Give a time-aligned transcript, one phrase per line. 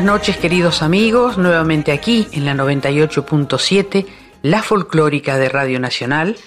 [0.00, 4.06] Buenas noches queridos amigos, nuevamente aquí en la 98.7,
[4.40, 6.38] la folclórica de Radio Nacional,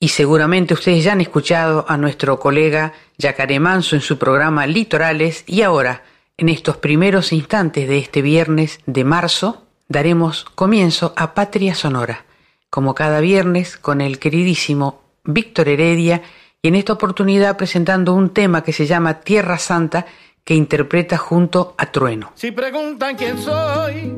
[0.00, 5.44] y seguramente ustedes ya han escuchado a nuestro colega Yacaré Manso en su programa Litorales.
[5.46, 6.04] Y ahora,
[6.38, 12.24] en estos primeros instantes de este viernes de marzo, daremos comienzo a Patria Sonora,
[12.70, 16.22] como cada viernes con el queridísimo Víctor Heredia
[16.62, 20.06] y en esta oportunidad presentando un tema que se llama Tierra Santa,
[20.46, 22.30] que interpreta junto a Trueno.
[22.36, 24.14] Si preguntan quién soy,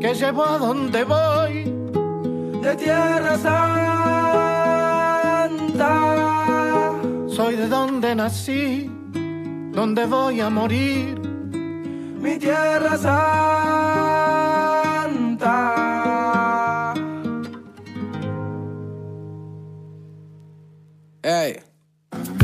[0.00, 1.64] que llevo a dónde voy,
[2.62, 3.74] de Tierra Santa.
[7.28, 8.90] Soy de donde nací,
[9.70, 11.20] donde voy a morir,
[12.18, 13.74] mi Tierra Santa.
[21.22, 21.67] Hey.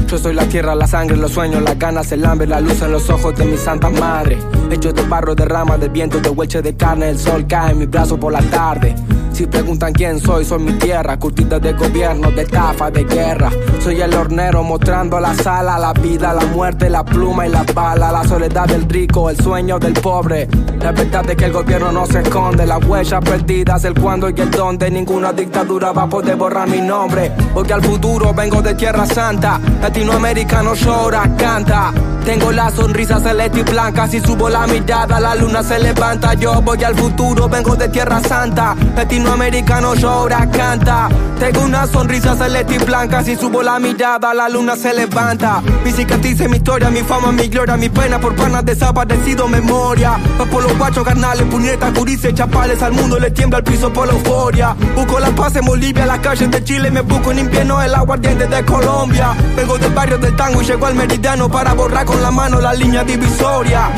[0.06, 2.92] Yo soy la tierra, la sangre, los sueños, las ganas, el hambre, la luz en
[2.92, 4.38] los ojos de mi santa madre.
[4.70, 7.78] Hecho de barro, de rama, de viento, de hueche de carne, el sol cae en
[7.78, 8.94] mi brazo por la tarde.
[9.34, 13.50] Si preguntan quién soy, soy mi tierra, curtida de gobierno, de estafa, de guerra.
[13.82, 18.12] Soy el hornero mostrando la sala, la vida, la muerte, la pluma y la bala,
[18.12, 20.46] la soledad del rico, el sueño del pobre.
[20.78, 24.40] La verdad es que el gobierno no se esconde, las huellas perdidas, el cuándo y
[24.40, 24.88] el dónde.
[24.88, 29.60] Ninguna dictadura va a poder borrar mi nombre, porque al futuro vengo de Tierra Santa.
[30.04, 31.90] Latinoamericano llora, canta.
[32.26, 36.34] Tengo la sonrisa celeste y blanca, si subo la mirada la luna se levanta.
[36.34, 38.74] Yo voy al futuro, vengo de Tierra Santa.
[38.96, 41.08] Latinoamericano llora, canta.
[41.38, 45.62] Tengo una sonrisa celeste y blanca, si subo la mirada la luna se levanta.
[45.82, 50.18] Mi cicatriz mi historia, mi fama, mi gloria, mi pena por panas desaparecido, memoria.
[50.40, 54.06] Va por los guachos, carnales, puñetas, curices, chapales, al mundo le tiembla el piso por
[54.06, 54.76] la euforia.
[54.94, 58.46] Busco la paz en Bolivia, las calles de Chile, me busco en invierno el aguardiente
[58.46, 59.34] de Colombia.
[59.56, 62.72] Vengo del barrio del tango y llego al meridiano para borrar con la mano la
[62.72, 63.90] línea divisoria.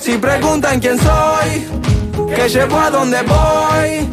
[0.00, 1.68] Si preguntan quién soy,
[2.34, 4.08] que llevo a donde voy,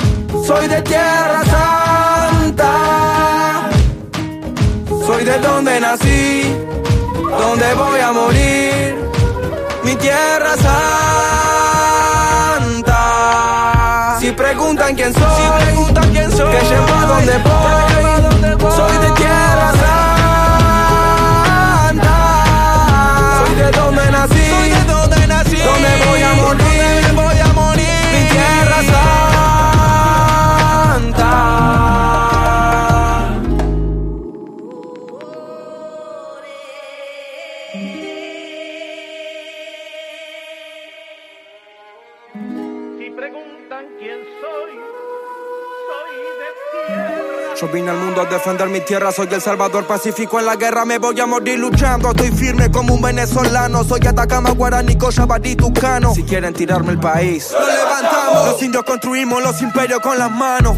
[0.46, 2.74] soy de Tierra Santa.
[5.08, 6.56] Soy de donde nací,
[7.40, 8.96] donde voy a morir,
[9.84, 10.98] mi Tierra Santa.
[14.20, 17.89] Si preguntan quién soy, si preguntan quién soy, que llevo a donde voy,
[47.60, 50.86] Yo vine al mundo a defender mi tierra, soy el salvador pacífico en la guerra,
[50.86, 52.12] me voy a morir luchando.
[52.12, 56.14] Estoy firme como un venezolano, soy Atacama, Guaraní, Cochabamba, Tucano.
[56.16, 58.46] Si quieren tirarme el país, lo levantamos.
[58.46, 60.78] Los indios construimos los imperios con las manos.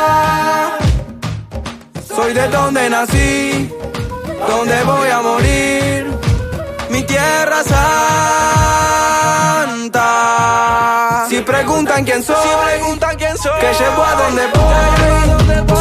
[2.31, 3.69] Soy de donde nací,
[4.47, 6.17] donde voy a morir,
[6.89, 7.61] mi Tierra
[9.61, 10.05] Santa.
[11.27, 15.80] Si preguntan quién soy, si preguntan quién soy, que llevo a donde voy,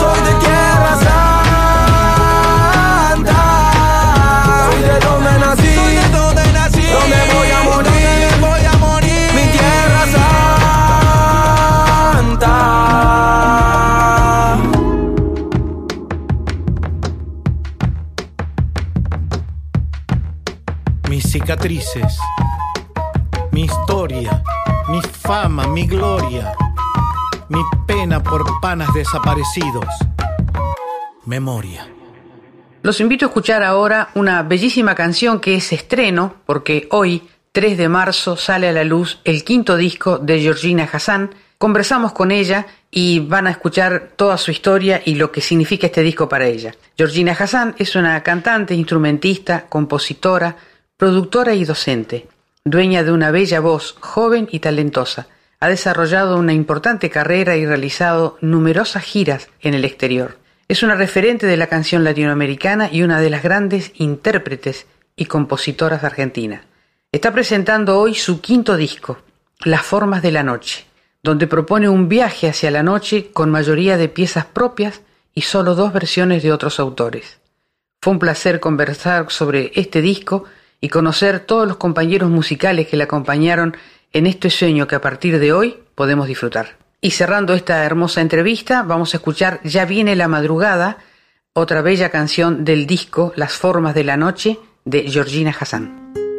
[23.51, 24.41] mi historia,
[24.89, 26.55] mi fama, mi gloria,
[27.49, 27.59] mi
[27.89, 29.87] pena por panas desaparecidos,
[31.27, 31.89] memoria.
[32.83, 37.89] Los invito a escuchar ahora una bellísima canción que es estreno, porque hoy, 3 de
[37.89, 41.35] marzo sale a la luz el quinto disco de Georgina Hassan.
[41.59, 46.03] Conversamos con ella y van a escuchar toda su historia y lo que significa este
[46.03, 46.77] disco para ella.
[46.97, 50.57] Georgina Hassan es una cantante, instrumentista, compositora,
[51.01, 52.29] productora y docente,
[52.63, 55.29] dueña de una bella voz, joven y talentosa.
[55.59, 60.37] Ha desarrollado una importante carrera y realizado numerosas giras en el exterior.
[60.69, 64.87] Es una referente de la canción latinoamericana y una de las grandes intérpretes
[65.17, 66.67] y compositoras de Argentina.
[67.13, 69.23] Está presentando hoy su quinto disco,
[69.65, 70.85] Las Formas de la Noche,
[71.23, 75.01] donde propone un viaje hacia la noche con mayoría de piezas propias
[75.35, 77.41] y solo dos versiones de otros autores.
[78.03, 80.45] Fue un placer conversar sobre este disco
[80.81, 83.77] y conocer todos los compañeros musicales que le acompañaron
[84.13, 86.79] en este sueño que a partir de hoy podemos disfrutar.
[87.01, 90.99] Y cerrando esta hermosa entrevista, vamos a escuchar Ya viene la madrugada,
[91.53, 96.30] otra bella canción del disco Las Formas de la Noche de Georgina Hassan.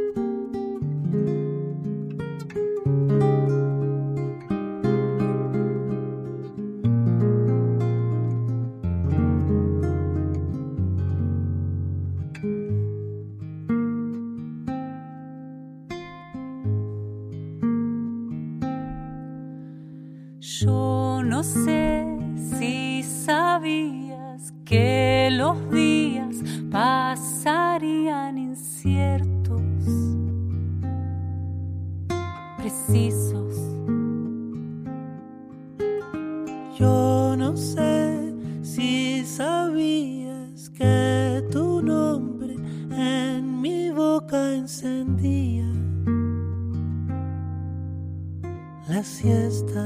[49.04, 49.84] siesta,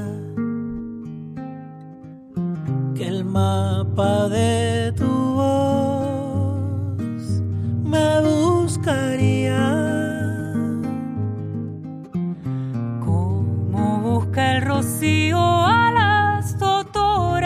[2.95, 6.61] que el mapa de tu voz
[7.83, 9.63] me buscaría.
[13.05, 17.45] Como busca el rocío a las totoras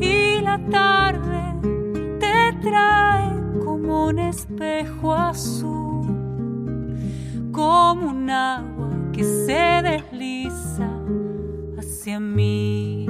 [0.00, 1.42] y la tarde
[2.18, 3.30] te trae
[3.64, 6.06] como un espejo azul,
[7.52, 8.75] como una
[9.16, 10.90] que se desliza
[11.78, 13.06] hacia mí.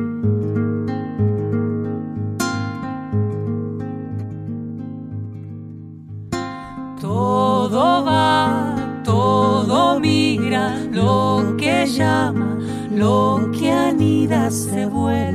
[7.00, 10.76] Todo va, todo migra.
[10.92, 12.56] lo que llama,
[12.92, 15.25] lo que anida se vuelve.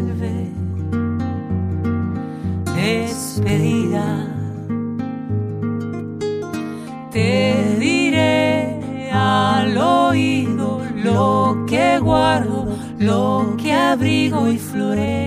[13.92, 15.21] abrigo y florece.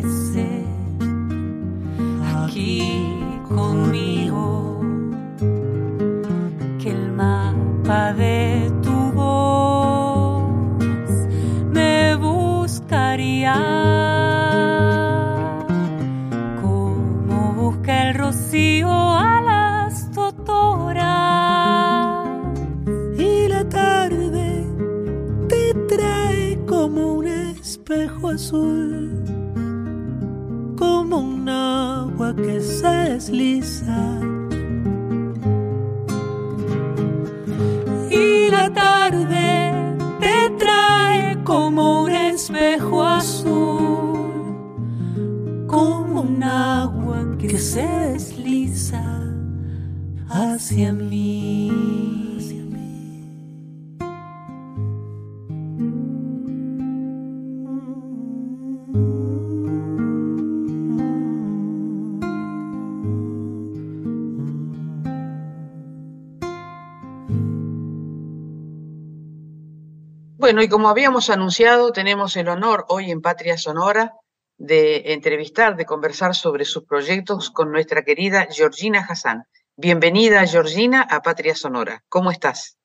[70.54, 74.12] Bueno, y como habíamos anunciado, tenemos el honor hoy en Patria Sonora
[74.56, 79.46] de entrevistar, de conversar sobre sus proyectos con nuestra querida Georgina Hassan.
[79.76, 82.04] Bienvenida, Georgina, a Patria Sonora.
[82.08, 82.78] ¿Cómo estás?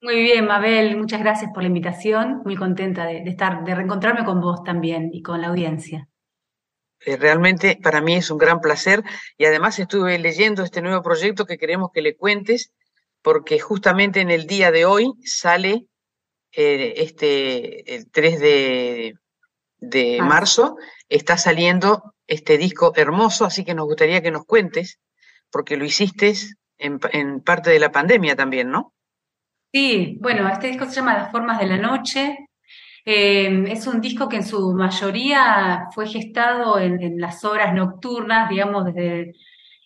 [0.00, 2.40] Muy bien, Mabel, muchas gracias por la invitación.
[2.46, 6.08] Muy contenta de, estar, de reencontrarme con vos también y con la audiencia.
[7.04, 9.02] Eh, realmente para mí es un gran placer
[9.36, 12.72] y además estuve leyendo este nuevo proyecto que queremos que le cuentes
[13.20, 15.89] porque justamente en el día de hoy sale
[16.52, 19.14] eh, este, el 3 de,
[19.78, 20.76] de marzo
[21.08, 25.00] está saliendo este disco hermoso, así que nos gustaría que nos cuentes,
[25.50, 26.34] porque lo hiciste
[26.78, 28.94] en, en parte de la pandemia también, ¿no?
[29.72, 32.48] Sí, bueno, este disco se llama Las Formas de la Noche.
[33.04, 38.48] Eh, es un disco que en su mayoría fue gestado en, en, las horas nocturnas,
[38.48, 39.32] digamos, desde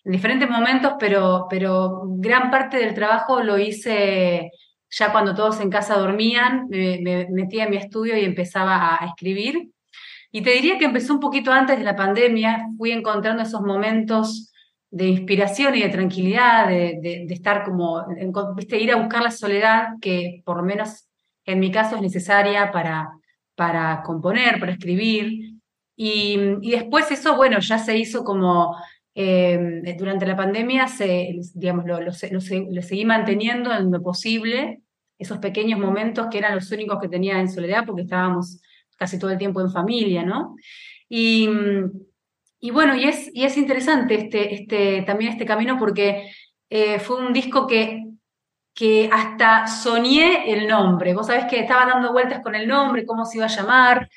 [0.05, 4.51] en diferentes momentos, pero, pero gran parte del trabajo lo hice
[4.97, 9.69] ya cuando todos en casa dormían, me, metía en mi estudio y empezaba a escribir.
[10.31, 14.53] Y te diría que empezó un poquito antes de la pandemia, fui encontrando esos momentos
[14.89, 18.05] de inspiración y de tranquilidad, de, estar como,
[18.55, 21.09] viste, ir a buscar la soledad que por lo menos
[21.43, 23.09] en mi caso es necesaria para,
[23.55, 25.55] para componer, para escribir.
[25.97, 26.37] Y,
[26.69, 28.77] después eso, bueno, ya se hizo como
[29.13, 34.81] eh, durante la pandemia, se, digamos, lo, lo, seguí manteniendo en lo posible,
[35.17, 38.61] esos pequeños momentos que eran los únicos que tenía en soledad porque estábamos
[38.97, 40.55] casi todo el tiempo en familia, ¿no?
[41.09, 41.49] Y,
[42.59, 46.31] y bueno, y es, y es interesante este, este, también este camino porque
[46.69, 48.03] eh, fue un disco que,
[48.73, 51.13] que hasta soñé el nombre.
[51.13, 54.09] Vos sabés que estaba dando vueltas con el nombre, cómo se iba a llamar,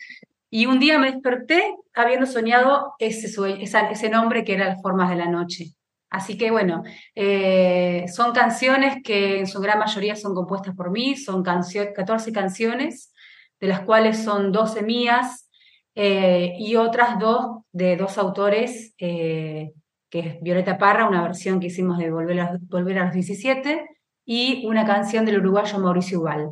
[0.50, 3.28] y un día me desperté habiendo soñado ese,
[3.62, 5.74] ese nombre que era Las Formas de la Noche.
[6.10, 6.84] Así que bueno,
[7.14, 13.12] eh, son canciones que en su gran mayoría son compuestas por mí, son 14 canciones,
[13.60, 15.50] de las cuales son 12 mías
[15.94, 19.72] eh, y otras dos de dos autores, eh,
[20.08, 23.86] que es Violeta Parra, una versión que hicimos de Volver a, Volver a los 17,
[24.24, 26.50] y una canción del uruguayo Mauricio Ubal.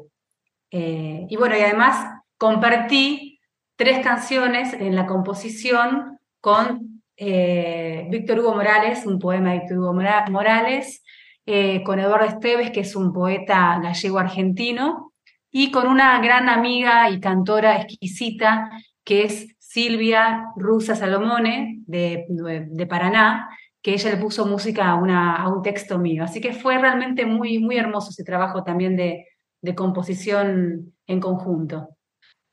[0.71, 3.41] y bueno, y además compartí
[3.77, 9.95] tres canciones en la composición con eh, Víctor Hugo Morales, un poema de Víctor Hugo
[9.95, 11.03] Morales,
[11.47, 15.13] eh, con Eduardo Esteves, que es un poeta gallego argentino,
[15.51, 18.71] y con una gran amiga y cantora exquisita,
[19.05, 23.49] que es Silvia Rusa Salomone, de, Paraná,
[23.83, 26.25] que ella le puso música a, un texto mío.
[26.25, 31.97] Así que fue realmente muy, muy hermoso ese trabajo también de composición en conjunto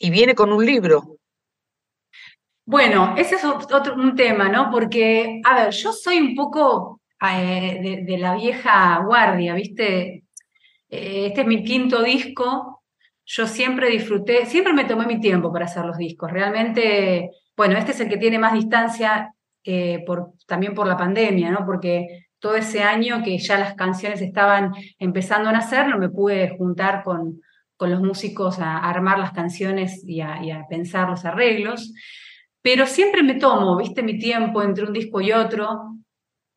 [0.03, 1.12] y viene con un libro.
[2.65, 4.71] Bueno, ese es otro un tema, ¿no?
[4.71, 10.23] Porque, a ver, yo soy un poco eh, de, la vieja guardia, ¿viste?
[10.89, 12.83] Eh, este es mi quinto disco.
[13.25, 16.31] Yo siempre disfruté, siempre me tomé mi tiempo para hacer los discos.
[16.31, 20.03] Realmente, bueno, este es el que tiene más distancia eh,
[20.47, 21.65] también por la pandemia, ¿no?
[21.65, 26.55] Porque todo ese año que ya las canciones estaban empezando a nacer, no me pude
[26.57, 27.41] juntar con,
[27.77, 31.93] con los músicos a, armar las canciones y a, pensar los arreglos,
[32.63, 35.93] pero siempre me tomo, viste, mi tiempo entre un disco y otro.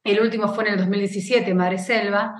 [0.02, 2.34] El último fue en el 2017, Madre Selva,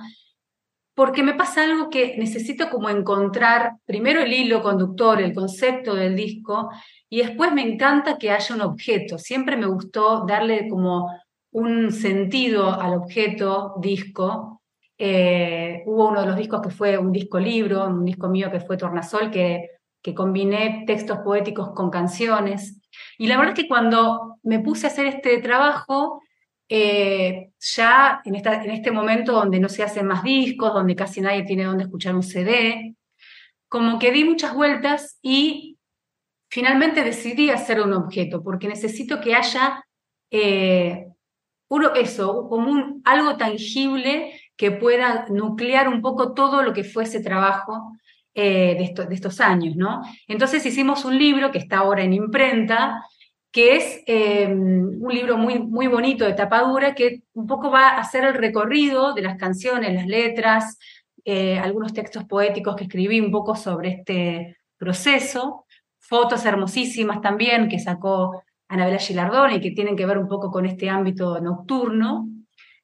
[0.95, 6.15] porque me pasa algo que necesito como encontrar primero el hilo conductor, el concepto del
[6.15, 6.71] disco,
[7.07, 9.19] y después me encanta que haya un objeto.
[9.19, 11.11] Siempre me gustó darle como
[11.51, 14.57] un sentido al objeto disco
[14.99, 18.59] eh, hubo uno de los discos que fue un disco libro, un disco mío que
[18.59, 19.69] fue Tornasol, que,
[20.01, 22.81] que combiné textos poéticos con canciones.
[23.17, 26.21] Y la verdad es que cuando me puse a hacer este trabajo,
[26.69, 31.21] eh, ya en, esta, en este momento donde no se hacen más discos, donde casi
[31.21, 32.95] nadie tiene donde escuchar un CD,
[33.69, 35.77] como que di muchas vueltas y
[36.49, 39.83] finalmente decidí hacer un objeto, porque necesito que haya
[40.31, 41.07] eh,
[41.69, 47.03] uno, eso, como un, algo tangible que pueda nuclear un poco todo lo que fue
[47.03, 47.91] ese trabajo
[48.39, 50.03] eh, de, estos años, ¿no?
[50.27, 53.03] Entonces hicimos un libro que está ahora en imprenta,
[53.51, 57.99] que es eh, un libro muy, muy bonito de tapadura, que un poco va a
[57.99, 60.77] hacer el recorrido de las canciones, las letras,
[61.25, 65.65] eh, algunos textos poéticos que escribí un poco sobre este proceso,
[65.97, 70.91] fotos hermosísimas también que sacó Anabela Gilardoni, que tienen que ver un poco con este
[70.91, 72.29] ámbito nocturno.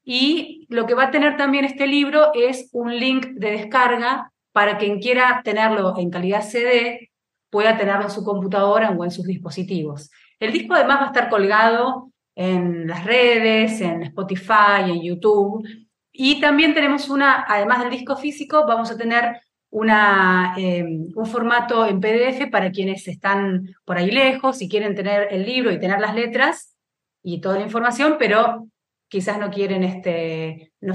[0.03, 4.77] Y lo que va a tener también este libro es un link de descarga para
[4.77, 7.11] quien quiera tenerlo en calidad CD,
[7.49, 10.09] pueda tenerlo en su computadora o en sus dispositivos.
[10.39, 15.67] El disco además va a estar colgado en las redes, en Spotify, en YouTube.
[16.11, 21.85] Y también tenemos una, además del disco físico, vamos a tener una, em, un formato
[21.85, 25.99] en PDF para quienes están por ahí lejos y quieren tener el libro y tener
[25.99, 26.75] las letras
[27.23, 28.67] y toda la información, pero
[29.07, 30.93] quizás no quieren, este, no,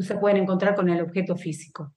[0.00, 1.93] se pueden encontrar con el objeto físico.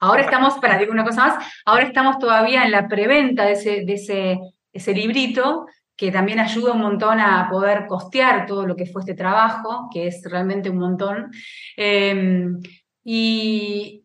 [0.00, 3.84] Ahora estamos, para decir una cosa más, ahora estamos todavía en la preventa de ese,
[3.84, 4.38] de ese,
[4.72, 9.14] ese librito, que también ayuda un montón a poder costear todo lo que fue este
[9.14, 11.32] trabajo, que es realmente un montón.
[11.76, 12.60] Em,
[13.02, 14.04] y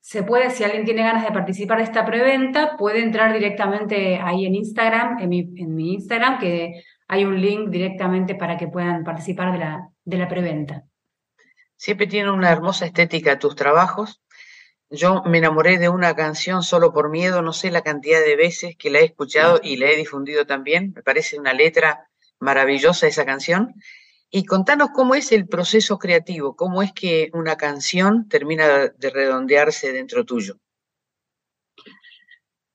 [0.00, 4.46] se puede, si alguien tiene ganas de participar de esta preventa, puede entrar directamente ahí
[4.46, 9.02] en Instagram, en mi, en mi Instagram, que hay un link directamente para que puedan
[9.02, 10.84] participar de la, de la preventa.
[11.74, 14.22] Siempre tiene una hermosa estética tus trabajos.
[14.90, 18.76] Yo me enamoré de una canción solo por miedo, no sé la cantidad de veces
[18.76, 20.92] que la he escuchado y la he difundido también.
[20.94, 23.74] Me parece una letra maravillosa esa canción.
[24.30, 29.92] Y contanos cómo es el proceso creativo, cómo es que una canción termina de redondearse
[29.92, 30.58] dentro tuyo.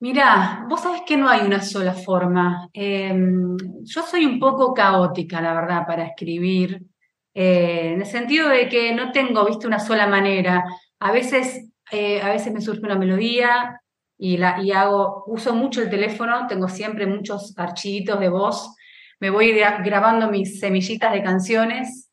[0.02, 2.68] Mirá, vos sabés que no hay una sola forma.
[2.74, 6.82] Em, yo soy un poco caótica, la verdad, para escribir,
[7.36, 10.64] eh, en el sentido de que no tengo, viste, una sola manera.
[11.00, 13.82] A veces, eh, a veces me surge una melodía
[14.18, 18.76] y, la, y hago, uso mucho el teléfono, tengo siempre muchos archivitos de voz
[19.22, 19.54] me voy
[19.86, 22.12] grabando mis semillitas de canciones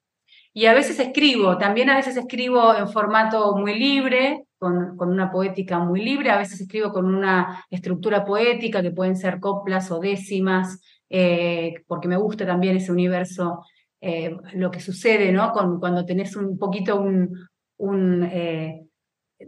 [0.52, 5.78] y a veces escribo, también a veces escribo en formato muy libre, con, una poética
[5.78, 10.80] muy libre, a veces escribo con una estructura poética que pueden ser coplas o décimas,
[11.08, 13.64] eh, porque me gusta también ese universo,
[14.02, 15.52] eh, lo que sucede, ¿no?
[15.52, 17.48] Con, cuando tenés un poquito un,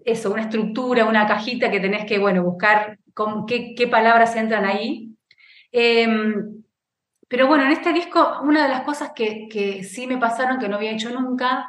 [0.05, 5.15] eso, una estructura, una cajita que tenés que, bueno, buscar con, qué, palabras entran ahí.
[5.73, 6.63] Em,
[7.29, 10.77] pero bueno, en este disco, una de las cosas que, sí me pasaron, que no
[10.77, 11.67] había hecho nunca,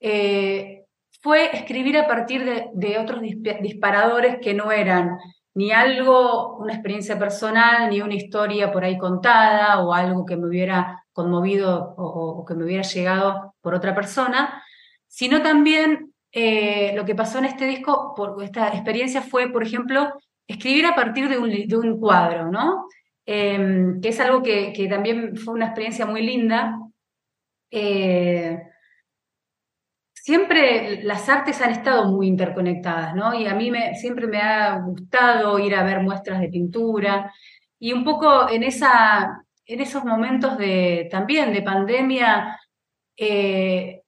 [0.00, 0.84] eh,
[1.20, 3.20] fue escribir a partir de, otros
[3.60, 5.18] disparadores que no eran
[5.54, 10.46] ni algo, una experiencia personal, ni una historia por ahí contada, o algo que me
[10.46, 14.62] hubiera conmovido o, que me hubiera llegado por otra persona,
[15.08, 20.12] sino también eh, lo que pasó en este disco, por esta experiencia fue, por ejemplo,
[20.46, 22.86] escribir a partir de un, cuadro, ¿no?
[23.26, 26.78] Em, que es algo que, también fue una experiencia muy linda.
[27.70, 28.58] Eh,
[30.28, 33.34] siempre las artes han estado muy interconectadas, ¿no?
[33.34, 37.32] Y a mí me, siempre me ha gustado ir a ver muestras de pintura
[37.78, 42.58] y un poco en, esa, en esos momentos de, también de pandemia,
[43.16, 44.02] eh,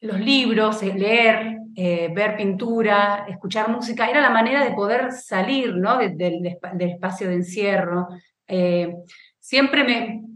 [0.00, 5.98] los libros, leer, eh, ver pintura, escuchar música, era la manera de poder salir ¿no?
[5.98, 8.08] del espacio de encierro,
[8.48, 8.94] eh,
[9.38, 9.84] siempre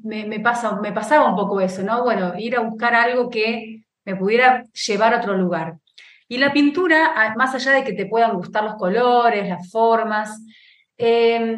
[0.02, 2.04] me, pasa, me pasaba un poco eso, ¿no?
[2.04, 5.78] Bueno, ir a buscar algo que me pudiera llevar a otro lugar.
[6.28, 10.44] Y la pintura, más allá de que te puedan gustar los colores, las formas,
[10.98, 11.56] eh,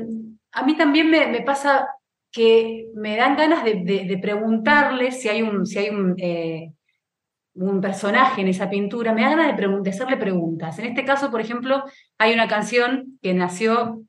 [0.53, 1.89] a mí también me, pasa
[2.31, 6.73] que me dan ganas de, preguntarle si hay un, si hay un, eh,
[7.55, 10.79] un personaje en esa pintura, me da ganas de, de, hacerle preguntas.
[10.79, 11.85] En este caso, por ejemplo,
[12.19, 14.03] hay una canción que nació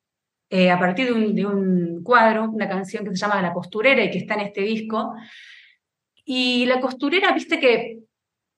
[0.56, 4.19] eh, a partir de un, cuadro, una canción que se llama La costurera y que
[4.19, 5.15] está en este disco.
[6.23, 7.99] Y la costurera, viste que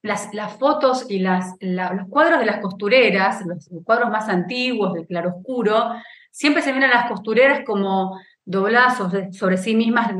[0.01, 5.93] las, fotos y las, los cuadros de las costureras, los, cuadros más antiguos del claroscuro,
[6.31, 10.11] siempre se ven a las costureras como dobladas sobre, sí mismas,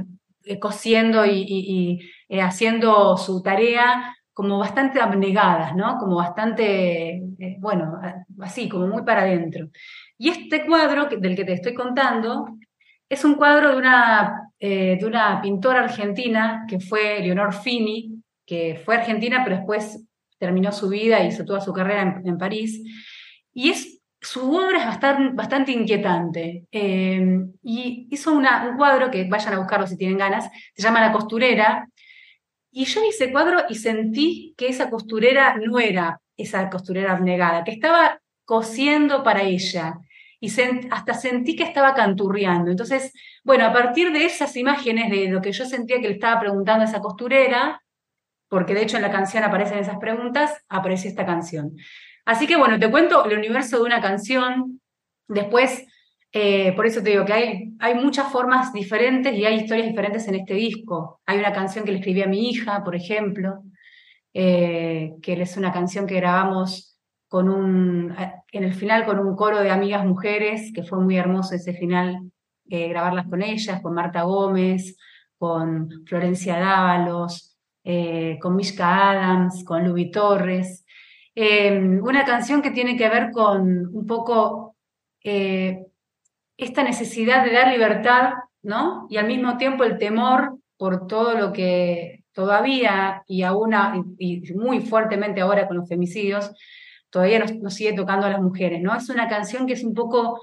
[0.46, 2.00] eh, cosiendo y,
[2.30, 5.98] eh, haciendo su tarea como bastante abnegadas, ¿no?
[5.98, 7.22] Como bastante,
[7.60, 8.02] bueno,
[8.42, 9.70] así, como muy para adentro.
[10.18, 12.46] Y este cuadro del que te estoy contando
[13.08, 18.82] es un cuadro de una, eh, de una pintora argentina que fue Leonor Fini, que
[18.84, 20.06] fue argentina, pero después
[20.38, 22.84] terminó su vida y hizo toda su carrera en, París.
[23.54, 26.66] Y es, su obra es bastante, bastante inquietante.
[26.74, 28.46] Eh, y hizo un
[28.76, 31.88] cuadro que vayan a buscarlo si tienen ganas, se llama La costurera.
[32.78, 37.64] Y yo vi ese cuadro y sentí que esa costurera no era esa costurera abnegada,
[37.64, 39.94] que estaba cosiendo para ella.
[40.42, 40.52] Y
[40.92, 42.70] hasta sentí que estaba canturreando.
[42.72, 43.14] Entonces,
[43.46, 46.84] bueno, a partir de esas imágenes, de lo que yo sentía que le estaba preguntando
[46.84, 47.82] a esa costurera,
[48.50, 51.78] porque de hecho en la canción aparecen esas preguntas, apareció esta canción.
[52.26, 54.82] Así que bueno, te cuento el universo de una canción.
[55.30, 55.86] Después,
[56.38, 60.28] eh, por eso te digo que hay, hay muchas formas diferentes y hay historias diferentes
[60.28, 61.22] en este disco.
[61.26, 63.64] Hay una canción que le escribí a mi hija, por ejemplo,
[64.34, 68.14] eh, que es una canción que grabamos con un,
[68.52, 72.30] en el final con un coro de amigas mujeres, que fue muy hermoso ese final,
[72.70, 74.98] eh, grabarlas con ellas, con Marta Gómez,
[75.38, 77.58] con Florencia Dávalos,
[78.42, 80.86] con Mishka Adams, con Luby Torres.
[81.34, 84.76] Una canción que tiene que ver con un poco
[86.58, 89.08] esta necesidad de dar libertad, ¿no?
[89.10, 93.74] Y al mismo tiempo el temor por todo lo que todavía y aún
[94.20, 96.52] y muy fuertemente ahora con los femicidios,
[97.10, 98.96] todavía nos, sigue tocando a las mujeres, ¿no?
[98.96, 100.40] Es una canción que es un poco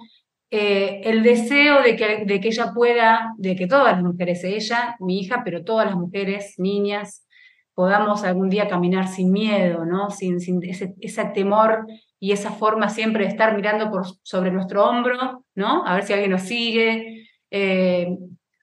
[0.51, 4.97] eh, el deseo de que, de que ella pueda, de que todas las mujeres, ella,
[4.99, 7.27] mi hija, pero todas las mujeres, niñas,
[7.75, 10.11] podamos algún día caminar sin miedo, ¿no?
[10.11, 11.87] Sin, sin ese, temor
[12.23, 15.85] y esa forma siempre de estar mirando por, sobre nuestro hombro, ¿no?
[15.85, 17.27] A ver si alguien nos sigue.
[17.51, 18.17] Eh,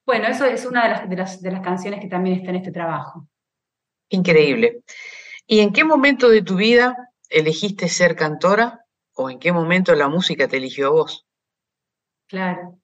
[0.06, 2.56] bueno, eso es una de las, de, las, de las canciones que también está en
[2.56, 3.28] este trabajo.
[4.08, 4.84] Increíble.
[5.46, 10.08] ¿Y en qué momento de tu vida elegiste ser cantora o en qué momento la
[10.08, 11.28] música te eligió a vos?
[12.28, 12.80] Claro.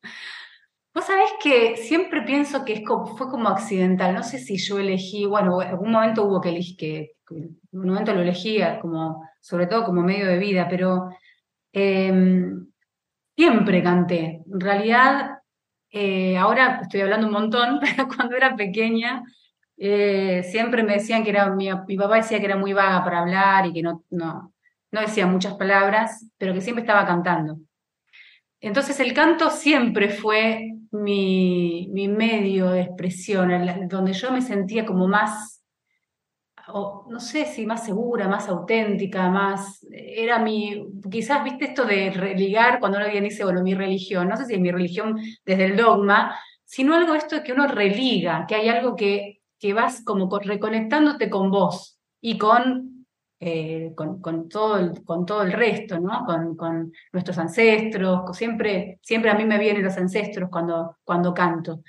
[0.96, 2.82] Vos sabés que siempre pienso que
[3.18, 4.16] fue como accidental.
[4.16, 7.88] No sé si yo elegí, bueno, en algún momento hubo que elegir, que, en un
[7.90, 11.10] momento lo elegía, como, sobre todo como medio de vida, pero
[11.74, 12.68] em,
[13.36, 14.42] siempre canté.
[14.50, 15.40] En realidad,
[15.92, 19.24] eh, ahora estoy hablando un montón, pero cuando era pequeña,
[19.78, 23.20] eh, siempre me decían que era, mi, mi, papá decía que era muy vaga para
[23.20, 24.54] hablar y que no, no,
[24.92, 27.58] no decía muchas palabras, pero que siempre estaba cantando.
[28.62, 33.52] Entonces el canto siempre fue mi, medio de expresión,
[33.88, 35.64] donde yo me sentía como más,
[36.68, 42.80] no sé si más segura, más auténtica, más, era mi, quizás, viste esto de religar,
[42.80, 46.36] cuando alguien dice, bueno, mi religión, no sé si es mi religión desde el dogma,
[46.64, 51.30] sino algo esto de que uno religa, que hay algo que, que vas como reconectándote
[51.30, 52.95] con vos y con
[53.48, 56.26] eh, con, todo el, con todo el resto, ¿no?
[56.58, 61.84] Con, nuestros ancestros, siempre, siempre a mí me vienen los ancestros cuando, cuando canto.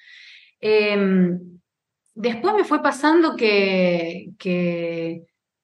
[0.60, 1.58] Em,
[2.14, 5.22] después me fue pasando que, que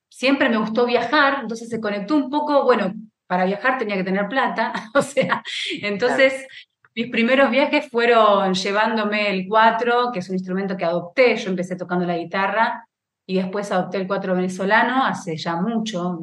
[0.09, 2.95] siempre me gustó viajar, entonces se conectó un poco, bueno,
[3.27, 5.43] para viajar tenía que tener plata, o sea,
[5.83, 6.47] entonces
[6.95, 11.77] mis primeros viajes fueron llevándome el cuatro, que es un instrumento que adopté, yo empecé
[11.77, 12.89] tocando la guitarra
[13.27, 16.19] y después adopté el cuatro venezolano hace ya mucho,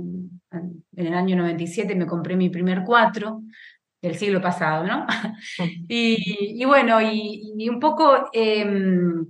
[0.52, 3.42] en el año 97 me compré mi primer cuatro
[4.02, 5.06] del siglo pasado, ¿no?
[5.88, 9.26] y, bueno, y, un poco em,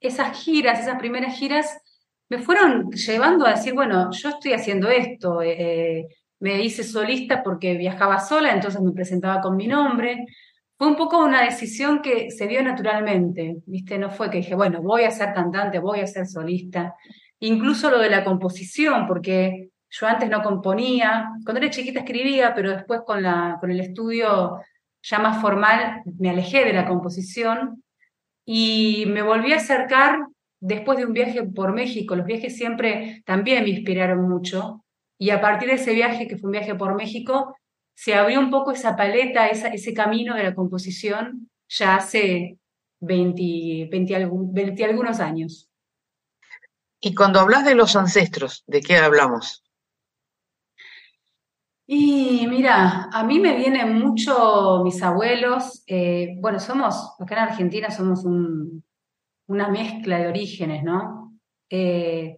[0.00, 1.78] esas giras, esas primeras giras,
[2.28, 6.06] me fueron llevando a decir, bueno, yo estoy haciendo esto, eh, eh,
[6.40, 10.26] me hice solista porque viajaba sola, entonces me presentaba con mi nombre,
[10.78, 13.98] fue un poco una decisión que se dio naturalmente, ¿viste?
[13.98, 16.94] No fue que dije, bueno, voy a ser cantante, voy a ser solista.
[17.40, 22.72] Incluso lo de la composición, porque yo antes no componía, cuando era chiquita escribía, pero
[22.72, 24.58] después con, la, con el estudio
[25.02, 27.82] ya más formal me alejé de la composición
[28.44, 30.18] y me volví a acercar
[30.60, 32.16] después de un viaje por México.
[32.16, 34.84] Los viajes siempre también me inspiraron mucho
[35.18, 37.56] y a partir de ese viaje, que fue un viaje por México,
[37.96, 42.58] se abrió un poco esa paleta, ese camino de la composición ya hace
[43.00, 45.70] 20, 20, algunos años.
[47.00, 49.64] Y cuando hablas de los ancestros, ¿de qué hablamos?
[51.86, 55.82] Y mira, a mí me vienen mucho mis abuelos.
[55.86, 58.24] Eh, bueno, somos, acá en Argentina somos
[59.46, 61.38] una mezcla de orígenes, ¿no?
[61.70, 62.36] Eh,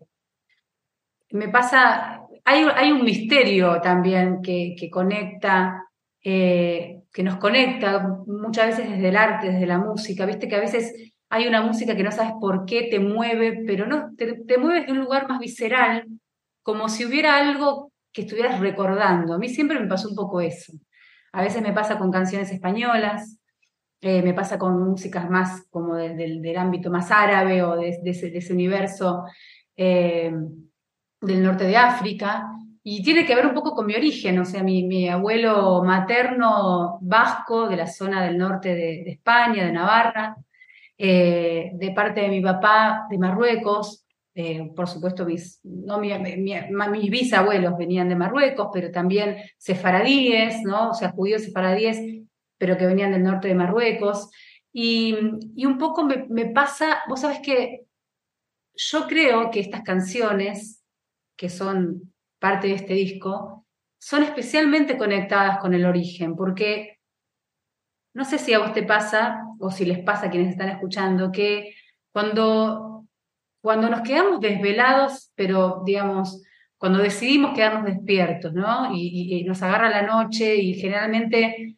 [1.30, 5.84] me pasa, hay, un misterio también que, conecta,
[6.24, 10.24] eh, que nos conecta muchas veces desde el arte, desde la música.
[10.24, 13.86] Viste que a veces hay una música que no sabes por qué te mueve, pero
[13.86, 16.06] no, te, mueves de un lugar más visceral,
[16.62, 19.34] como si hubiera algo que estuvieras recordando.
[19.34, 20.72] A mí siempre me pasó un poco eso.
[21.32, 23.38] A veces me pasa con canciones españolas,
[24.00, 29.24] eh, me pasa con músicas más como del ámbito más árabe o de, ese, universo.
[29.76, 30.32] Eh,
[31.20, 32.58] del norte de África,
[32.90, 37.68] y tiene que ver un poco con mi origen, o sea, mi, abuelo materno vasco
[37.68, 40.36] de la zona del norte de, España, de Navarra,
[40.96, 48.08] eh, de parte de mi papá de Marruecos, eh, por supuesto mis, mis bisabuelos venían
[48.08, 50.90] de Marruecos, pero también sefaradíes, ¿no?
[50.90, 52.00] o sea, judíos sefaradíes,
[52.56, 54.30] pero que venían del norte de Marruecos.
[54.72, 57.86] Y, un poco me, me pasa, vos sabes que
[58.74, 60.77] yo creo que estas canciones
[61.38, 63.64] que son parte de este disco,
[63.98, 66.98] son especialmente conectadas con el origen, porque
[68.12, 71.30] no sé si a vos te pasa, o si les pasa a quienes están escuchando,
[71.32, 71.74] que
[72.12, 73.06] cuando,
[73.62, 76.42] cuando nos quedamos desvelados, pero digamos,
[76.76, 78.92] cuando decidimos quedarnos despiertos, ¿no?
[78.92, 81.76] Y, nos agarra la noche y generalmente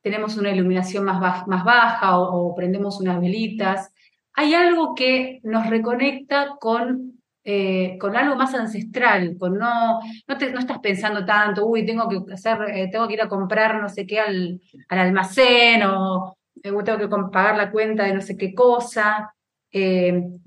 [0.00, 3.92] tenemos una iluminación más, más baja o, o prendemos unas velitas,
[4.34, 10.46] hay algo que nos reconecta con eh, con algo más ancestral, con no, no, te,
[10.46, 14.06] estás pensando tanto, uy, tengo que hacer, eh, tengo que ir a comprar no sé
[14.06, 18.54] qué al, al almacén o eh, tengo que pagar la cuenta de no sé qué
[18.54, 19.34] cosa,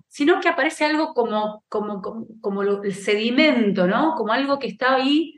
[0.07, 2.01] sino que aparece algo como, como,
[2.39, 4.15] como, el sedimento, ¿no?
[4.15, 5.35] Como algo que está ahí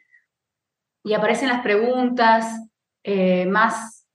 [1.04, 2.46] y aparecen las preguntas
[3.48, 4.06] más,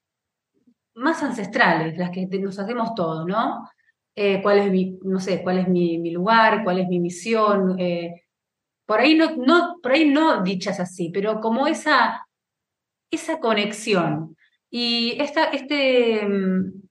[0.95, 3.65] más ancestrales, las que nos hacemos todos, ¿no?
[4.15, 7.79] Eh, cuál es mi, no sé, cuál es mi, lugar, cuál es mi misión.
[7.79, 8.25] Eh,
[8.87, 12.27] por ahí no, no, por ahí no dichas así, pero como esa,
[13.11, 14.37] esa conexión.
[14.71, 16.83] Y esta, este, mm,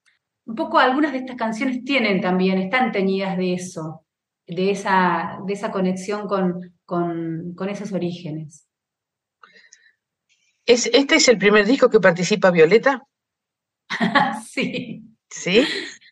[0.46, 4.06] un poco algunas de estas canciones tienen también, están teñidas de eso,
[4.48, 8.68] de esa, de esa conexión con, con, con esos orígenes.
[10.66, 13.04] ¿Es, ¿Este es el primer disco que participa Violeta?
[14.48, 15.04] sí.
[15.30, 15.66] ¿Sí?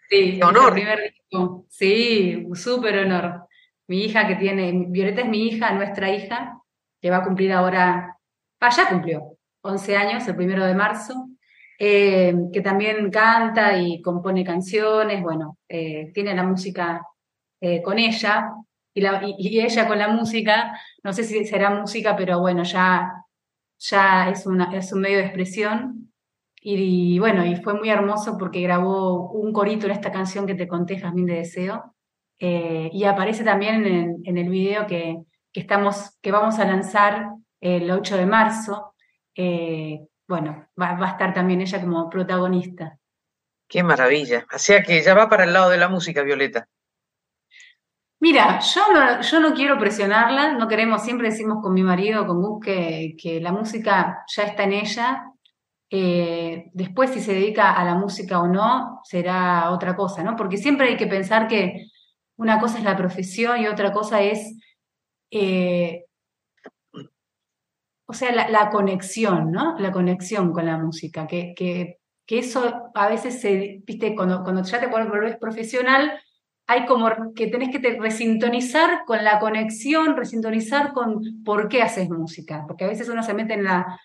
[0.10, 0.74] Sí, honor.
[0.74, 1.66] primer disco.
[1.70, 3.48] Sí, súper honor.
[3.88, 6.62] Mi hija que tiene, Violeta es mi hija, nuestra hija,
[7.02, 8.18] que va a cumplir ahora,
[8.60, 11.30] ah, ya cumplió, 11 años, el primero de marzo,
[11.78, 17.02] eh, que también canta y compone canciones, bueno, eh, tiene la música
[17.62, 18.52] eh, con ella,
[18.94, 23.12] y, la, y, ella con la música, no sé si será música, pero bueno, ya,
[23.78, 26.09] ya es, una, es un medio de expresión.
[26.62, 30.68] Y, bueno, y fue muy hermoso porque grabó un corito en esta canción que te
[30.68, 31.96] conté, Jazmín de Deseo,
[32.38, 35.18] y aparece también en, en el video que,
[35.52, 38.94] que, estamos, que vamos a lanzar el 8 de marzo.
[39.36, 42.98] Eh, bueno, va, a estar también ella como protagonista.
[43.68, 44.46] Qué maravilla.
[44.54, 46.68] O sea que ya va para el lado de la música, Violeta.
[48.22, 52.42] Mira, yo no, yo no quiero presionarla, no queremos, siempre decimos con mi marido, con
[52.42, 55.24] Gus, que, que la música ya está en ella.
[55.92, 60.36] Eh, después, si se dedica a la música o no, será otra cosa, ¿no?
[60.36, 61.88] Porque siempre hay que pensar que
[62.38, 64.56] una cosa es la profesión y otra cosa es
[65.32, 66.06] eh,
[68.10, 69.78] o sea, la, conexión, ¿no?
[69.78, 74.80] La conexión con la música, que, que, eso a veces se, viste, cuando, cuando ya
[74.80, 76.20] te vuelves profesional,
[76.66, 82.10] hay como que tenés que te resintonizar con la conexión, resintonizar con por qué haces
[82.10, 84.00] música, porque a veces uno se mete en, la,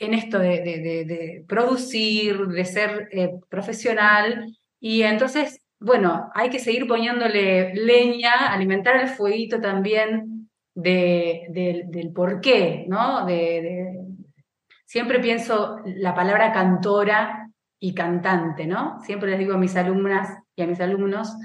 [0.00, 6.88] en esto de, de, producir, de ser eh, profesional, y entonces, bueno, hay que seguir
[6.88, 13.26] poniéndole leña, alimentar el fueguito también de, del por qué, ¿no?
[14.86, 18.98] Siempre pienso la palabra cantora y cantante, ¿no?
[19.04, 21.36] Siempre les digo a mis alumnas y a mis alumnos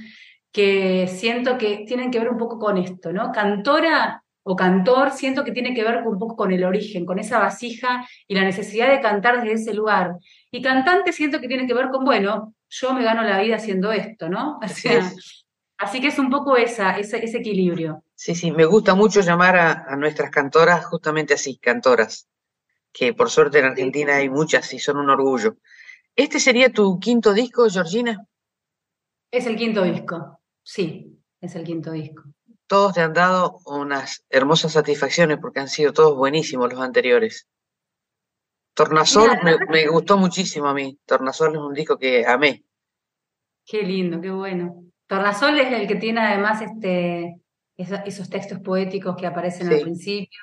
[0.52, 3.34] que siento que tienen que ver un poco con esto, ¿no?
[3.34, 7.40] Cantora o cantor, siento que tiene que ver un poco con el origen, con esa
[7.40, 10.18] vasija y la necesidad de cantar desde ese lugar.
[10.52, 13.92] Y cantante siento que tiene que ver con, bueno, yo me gano la vida haciendo
[13.92, 14.60] esto, ¿no?
[14.62, 18.04] Así que es un poco esa, ese, equilibrio.
[18.14, 22.30] Sí, sí, me gusta mucho llamar a, nuestras cantoras justamente así, cantoras,
[22.94, 25.58] que por suerte en Argentina hay muchas y son un orgullo.
[26.16, 28.24] ¿Este sería tu quinto disco, Georgina?
[29.32, 32.35] Es el quinto disco, sí, es el quinto disco.
[32.68, 37.48] Todos te han dado unas hermosas satisfacciones porque han sido todos buenísimos los anteriores.
[38.74, 41.00] Tornasol me, me, gustó muchísimo a mí.
[41.06, 42.66] Tornasol es un disco que amé.
[43.66, 44.84] Qué lindo, qué bueno.
[45.08, 47.40] Tornasol es el que tiene además este,
[47.78, 50.40] esos, textos poéticos que aparecen al principio.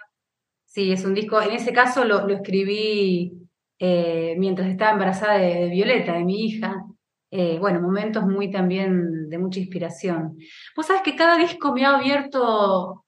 [0.65, 3.33] Sí, es un disco, en ese caso lo, escribí
[3.79, 6.85] eh, mientras estaba embarazada de, Violeta, de mi hija.
[7.31, 10.39] Eh, bueno, momentos muy también de mucha inspiración.
[10.77, 13.05] Vos sabés que cada disco me ha abierto,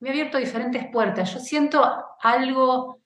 [0.00, 1.32] me ha abierto diferentes puertas.
[1.32, 1.82] Yo siento
[2.20, 3.00] algo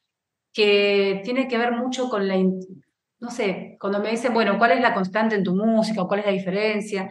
[0.53, 4.81] que tiene que ver mucho con la, no sé, cuando me dicen, bueno, ¿cuál es
[4.81, 7.09] la constante en tu música cuál es la diferencia?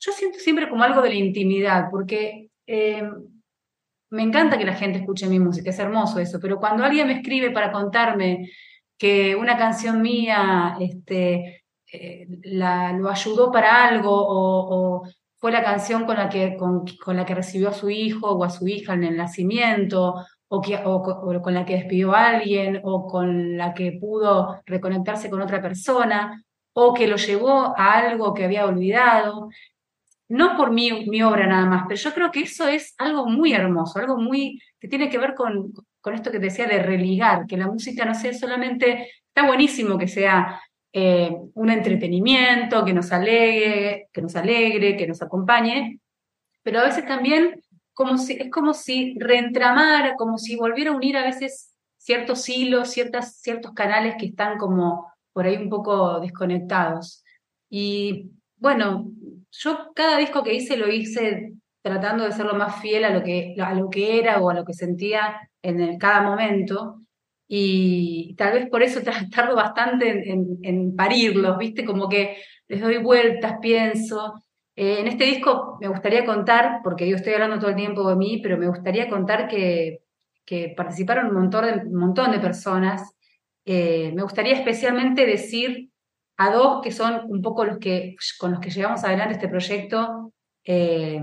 [0.00, 3.08] yo siento siempre como algo de la intimidad, porque eh,
[4.10, 7.14] me encanta que la gente escuche mi música, es hermoso eso, pero cuando alguien me
[7.14, 8.50] escribe para contarme
[8.98, 11.64] que una canción mía este,
[12.00, 15.02] eh, la, lo ayudó para algo o,
[15.36, 18.50] fue la canción con la, que, con, la que recibió a su hijo o a
[18.50, 20.14] su hija en el nacimiento,
[20.48, 21.02] o, que, o,
[21.42, 26.42] con la que despidió a alguien, o con la que pudo reconectarse con otra persona,
[26.72, 29.48] o que lo llevó a algo que había olvidado.
[30.28, 33.52] No por mi, mi, obra nada más, pero yo creo que eso es algo muy
[33.52, 37.46] hermoso, algo muy que tiene que ver con, con esto que te decía de religar,
[37.46, 40.60] que la música no sea solamente, está buenísimo que sea
[40.98, 46.00] eh, un entretenimiento, que nos alegre, que nos alegre, que nos acompañe,
[46.62, 47.60] pero a veces también
[47.92, 52.88] como si, es como si reentramara, como si volviera a unir a veces ciertos hilos,
[52.88, 57.22] ciertas, ciertos canales que están como por ahí un poco desconectados.
[57.68, 59.10] Y bueno,
[59.50, 63.22] yo cada disco que hice lo hice tratando de ser lo más fiel a lo
[63.22, 67.02] que, a lo que era o a lo que sentía en cada momento.
[67.48, 69.00] Y tal vez por eso
[69.34, 71.84] tardo bastante en, parirlos, ¿viste?
[71.84, 72.36] Como que
[72.68, 74.34] les doy vueltas, pienso.
[74.74, 78.16] Eh, en este disco me gustaría contar, porque yo estoy hablando todo el tiempo de
[78.16, 80.02] mí, pero me gustaría contar que,
[80.44, 83.14] que participaron un montón de, un montón de personas.
[83.64, 85.90] Eh, me gustaría especialmente decir
[86.36, 90.32] a dos que son un poco los que, con los que llevamos adelante este proyecto
[90.64, 91.20] eh,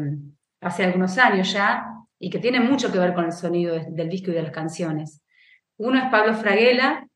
[0.61, 1.85] hace algunos años ya,
[2.19, 5.22] y que tiene mucho que ver con el sonido del disco y de las canciones.
[5.77, 7.07] Uno es Pablo Fraguela,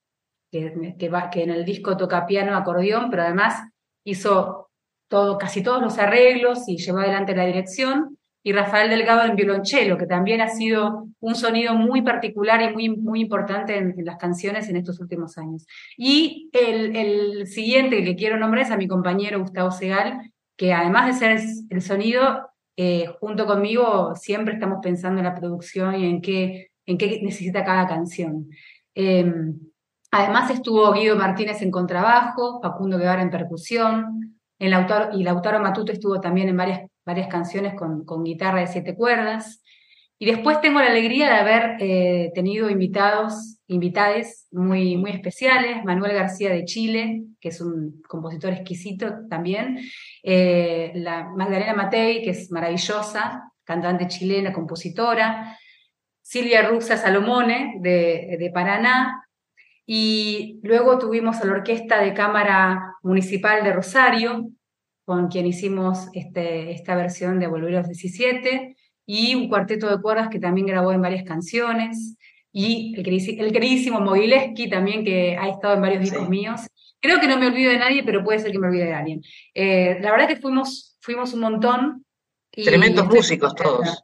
[0.52, 3.62] que, que, en el disco toca piano, acordeón, pero además
[4.04, 4.70] hizo
[5.39, 8.17] casi todos los arreglos y llevó adelante la dirección.
[8.43, 12.89] y Rafael Delgado en violonchelo, que también ha sido un sonido muy particular y muy,
[12.89, 15.65] muy importante en, las canciones en estos últimos años.
[15.98, 21.08] Y el, el siguiente que quiero nombrar es a mi compañero Gustavo Segal, que además
[21.08, 21.39] de ser
[21.70, 26.97] el sonido, eh, junto conmigo siempre estamos pensando en la producción y en qué, en
[26.97, 28.50] qué necesita cada canción.
[28.95, 29.60] Em,
[30.10, 35.91] además estuvo Guido Martínez en contrabajo, Facundo Guevara en percusión, en Lautaro, y Lautaro Matuto
[35.91, 39.63] estuvo también en varias varias canciones con, guitarra de siete cuerdas.
[40.19, 46.13] Y después tengo la alegría de haber eh, tenido invitados, invitades muy, muy especiales, Manuel
[46.13, 49.80] García de Chile, que es un compositor exquisito también,
[50.23, 55.58] eh, la Magdalena Matei, que es maravillosa, cantante chilena, compositora,
[56.28, 59.24] Silvia Ruxa Salomone, de, de Paraná,
[59.86, 64.50] y luego tuvimos a la Orquesta de Cámara Municipal de Rosario,
[65.06, 70.02] con quien hicimos este, esta versión de Volver a los 17, y un cuarteto de
[70.02, 72.18] cuerdas que también grabó en varias canciones,
[72.52, 76.60] y el, queridísimo Mogileski también, que ha estado en varios discos míos.
[77.00, 79.22] Creo que no me olvido de nadie, pero puede ser que me olvide de alguien.
[79.54, 82.06] Eh, la verdad que fuimos, fuimos un montón.
[82.52, 84.04] Tremendos músicos todos.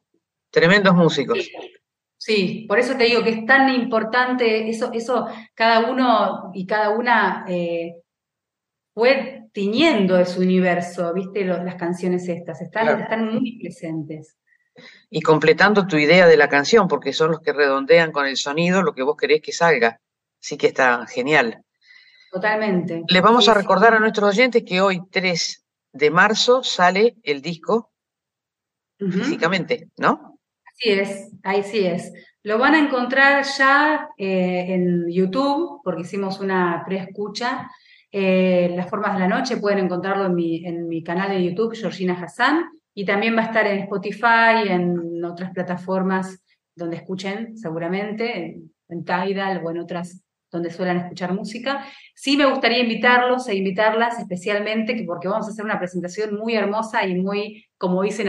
[0.52, 1.38] Tremendos músicos.
[1.40, 1.52] Sí,
[2.68, 7.46] por eso te digo que es tan importante eso, eso cada uno y cada una
[7.48, 7.96] eh,
[8.94, 11.46] fue tiñendo de su universo, ¿viste?
[11.46, 14.38] las canciones estas, están, están muy presentes.
[15.10, 18.82] Y completando tu idea de la canción, porque son los que redondean con el sonido
[18.82, 20.00] lo que vos querés que salga.
[20.42, 21.64] Así que está genial.
[22.32, 23.04] Totalmente.
[23.08, 27.92] Les vamos a recordar a nuestros oyentes que hoy, 3 de marzo, sale el disco
[28.98, 30.40] físicamente, ¿no?
[30.66, 32.12] Así es, ahí sí es.
[32.42, 37.70] Lo van a encontrar ya eh, en YouTube, porque hicimos una preescucha
[38.16, 41.76] eh, las formas de la noche pueden encontrarlo en mi, en mi canal de YouTube,
[41.76, 46.40] Georgina Hassan, y también va a estar en Spotify, en otras plataformas
[46.76, 51.84] donde escuchen, seguramente, en, Tidal o en otras donde suelen escuchar música.
[52.14, 57.04] Sí me gustaría invitarlos e invitarlas especialmente, porque vamos a hacer una presentación muy hermosa
[57.08, 58.28] y muy, como dicen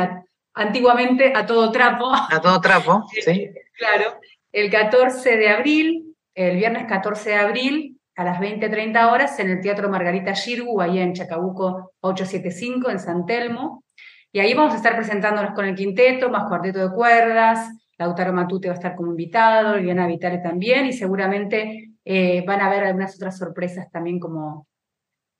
[0.54, 2.12] antiguamente, a todo trapo.
[2.12, 3.50] A todo trapo, sí.
[3.76, 4.18] claro.
[4.52, 9.60] El 14 de abril, el viernes 14 de abril, a las 20-30 horas en el
[9.60, 13.82] Teatro Margarita Girgu, ahí en Chacabuco 875, en San Telmo.
[14.30, 18.68] Y ahí vamos a estar presentándonos con el quinteto, más cuarteto de cuerdas, Lautaro Matute
[18.68, 23.14] va a estar como invitado, Liliana Vitale también, y seguramente eh, van a haber algunas
[23.14, 24.66] otras sorpresas también como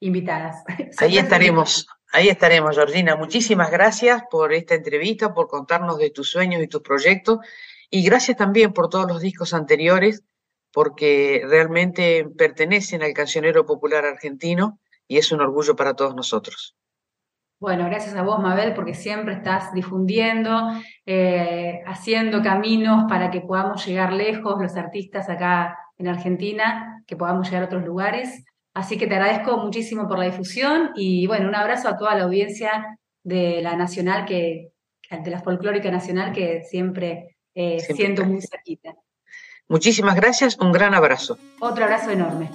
[0.00, 0.62] invitadas.
[0.98, 3.16] Ahí estaremos, ahí estaremos, Georgina.
[3.16, 7.40] Muchísimas gracias por esta entrevista, por contarnos de tus sueños y tus proyectos,
[7.90, 10.24] y gracias también por todos los discos anteriores
[10.72, 16.76] porque realmente pertenecen al cancionero popular argentino y es un orgullo para todos nosotros.
[17.60, 20.70] Bueno, gracias a vos, Mabel, porque siempre estás difundiendo,
[21.06, 27.48] eh, haciendo caminos para que podamos llegar lejos los artistas acá en Argentina, que podamos
[27.48, 28.44] llegar a otros lugares.
[28.74, 32.24] Así que te agradezco muchísimo por la difusión y bueno, un abrazo a toda la
[32.24, 34.72] audiencia de la Nacional, que,
[35.10, 38.94] de la Folclórica Nacional, que siempre, eh, siento muy cerquita.
[39.68, 41.38] Muchísimas gracias, un gran abrazo.
[41.60, 42.50] Otro abrazo enorme.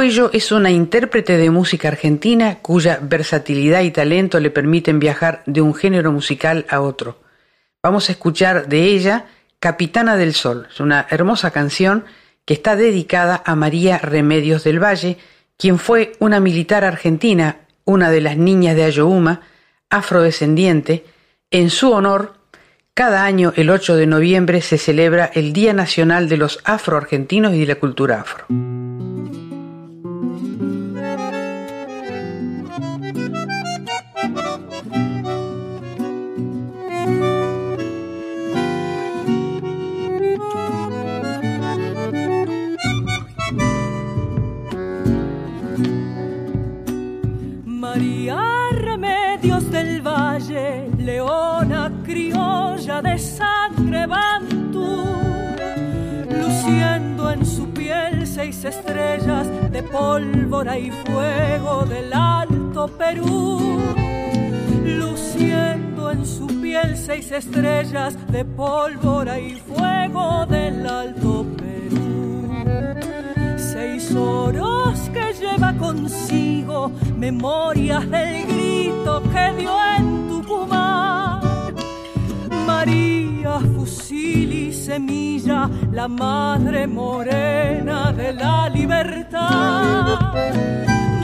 [0.00, 5.60] Cuello es una intérprete de música argentina cuya versatilidad y talento le permiten viajar de
[5.60, 7.18] un género musical a otro.
[7.82, 9.26] Vamos a escuchar de ella
[9.58, 12.06] Capitana del Sol, es una hermosa canción
[12.46, 15.18] que está dedicada a María Remedios del Valle,
[15.58, 19.42] quien fue una militar argentina, una de las niñas de Ayohuma,
[19.90, 21.04] afrodescendiente.
[21.50, 22.36] En su honor,
[22.94, 27.60] cada año el 8 de noviembre se celebra el Día Nacional de los Afroargentinos y
[27.60, 28.46] de la Cultura Afro.
[53.02, 55.04] De sangre bantú,
[56.30, 63.78] luciendo en su piel seis estrellas de pólvora y fuego del Alto Perú,
[64.84, 71.70] luciendo en su piel seis estrellas de pólvora y fuego del Alto Perú
[73.56, 81.29] seis oros que lleva consigo memorias del grito que dio en Tucumán.
[82.80, 90.32] María, fusil y semilla, la madre morena de la libertad.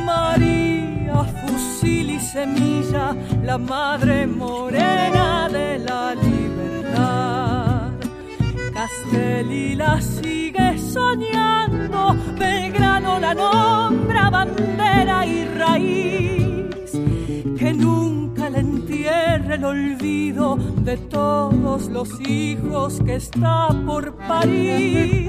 [0.05, 7.93] María, fusil y semilla, la madre morena de la libertad.
[8.75, 16.46] Casteli la sigue soñando, Belgrano la nombra bandera y raíz,
[19.27, 25.29] entierre el olvido de todos los hijos que está por parir,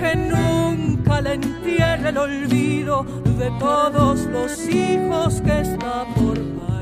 [0.00, 3.04] que nunca le entierre el olvido
[3.38, 6.78] de todos los hijos que está por parir.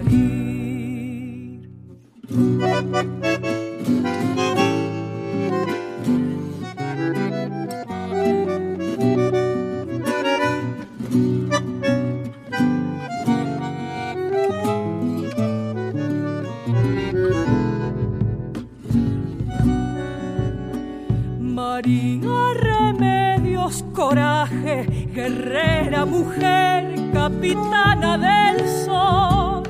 [21.76, 29.62] María Remedios, coraje, guerrera mujer, capitana del sol,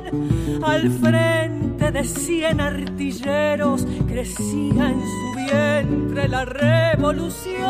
[0.62, 7.64] al frente de cien artilleros crecía en su vientre la revolución.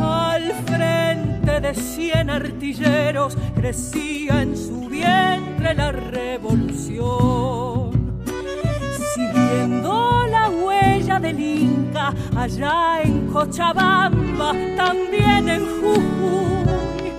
[0.00, 7.98] Al frente de cien artilleros crecía en su vientre la revolución
[9.18, 10.47] siguiendo la
[11.08, 17.12] huella del Inca, allá en Cochabamba, también en Jujuy.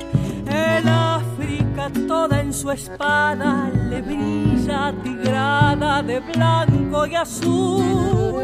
[0.47, 8.43] El África toda en su espada le brilla tigrada de blanco y azul.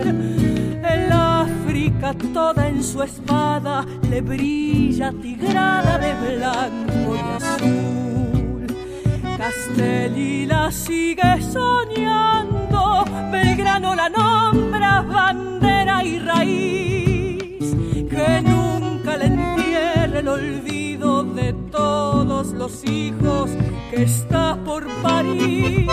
[0.84, 8.68] El África toda en su espada le brilla tigrada de blanco y azul.
[9.38, 12.55] Casteli la sigue soñando,
[13.32, 17.76] Belgrano la nombra bandera y raíz,
[18.10, 19.86] que nunca le entierre
[20.28, 23.52] olvido de todos los hijos
[23.90, 25.88] que está por parir.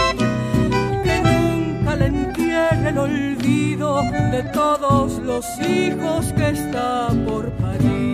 [1.05, 8.12] Que nunca le entierre el olvido de todos los hijos que está por parir.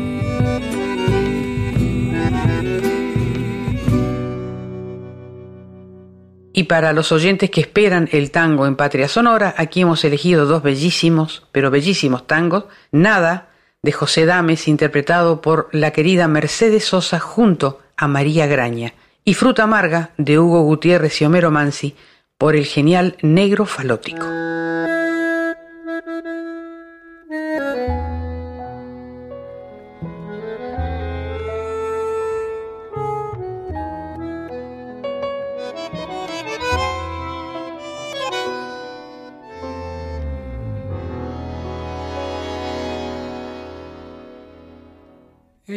[6.58, 10.60] Y para los oyentes que esperan el tango en Patria Sonora, aquí hemos elegido dos
[10.60, 12.64] bellísimos, pero bellísimos tangos.
[12.90, 13.50] Nada,
[13.80, 18.94] de José Dames, interpretado por la querida Mercedes Sosa junto a María Graña.
[19.24, 21.94] Y Fruta Amarga, de Hugo Gutiérrez y Homero Mansi,
[22.36, 24.26] por el genial Negro Falótico.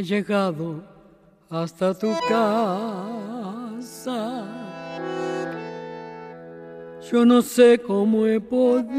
[0.03, 0.83] Llegado
[1.49, 3.81] hasta tu casa.
[7.11, 8.91] Yo no sé cómo he podido.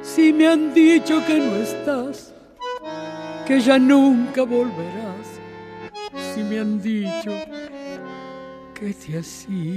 [0.00, 2.32] Si me han dicho que no estás,
[3.46, 5.40] que ya nunca volverás.
[6.34, 7.32] Si me han dicho
[8.74, 9.72] que te has ido.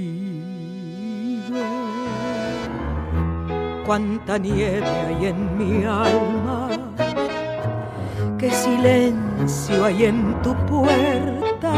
[3.86, 6.68] Cuánta nieve hay en mi alma
[8.38, 11.72] qué silencio hay en tu puerta.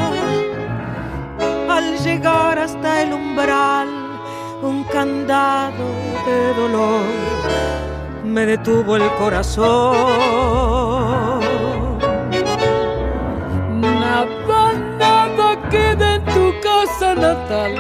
[1.69, 3.89] Al llegar hasta el umbral,
[4.63, 5.85] un candado
[6.27, 7.03] de dolor
[8.25, 9.97] me detuvo el corazón.
[13.81, 17.75] Nada, nada queda en tu casa natal,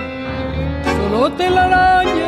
[0.84, 2.27] solo telarañas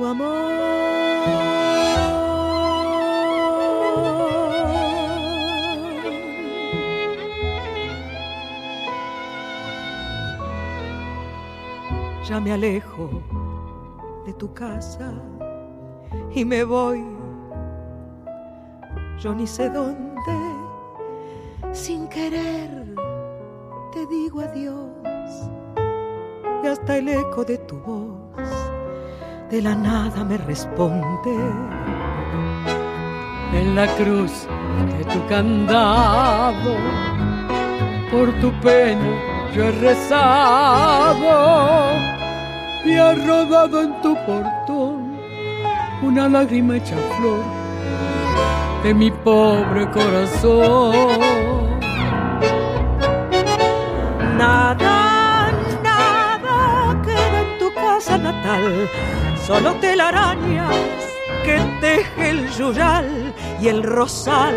[0.00, 0.50] tu amor.
[12.26, 13.10] ya me alejo
[14.24, 15.12] de tu casa
[16.32, 17.04] y me voy,
[19.18, 20.36] yo ni sé dónde,
[21.72, 22.94] sin querer
[23.92, 25.50] te digo adiós.
[26.62, 28.09] Y hasta el eco de tu voz
[29.50, 31.34] de la nada me responde.
[33.52, 34.46] En la cruz
[34.96, 36.76] de tu candado,
[38.10, 41.30] por tu pena yo he rezado
[42.84, 45.18] y ha rodado en tu portón
[46.02, 47.42] una lágrima hecha flor
[48.84, 50.94] de mi pobre corazón.
[54.38, 58.88] Nada, nada queda en tu casa natal,
[59.50, 60.76] solo telarañas
[61.44, 64.54] que teje el yuyal y el rosal.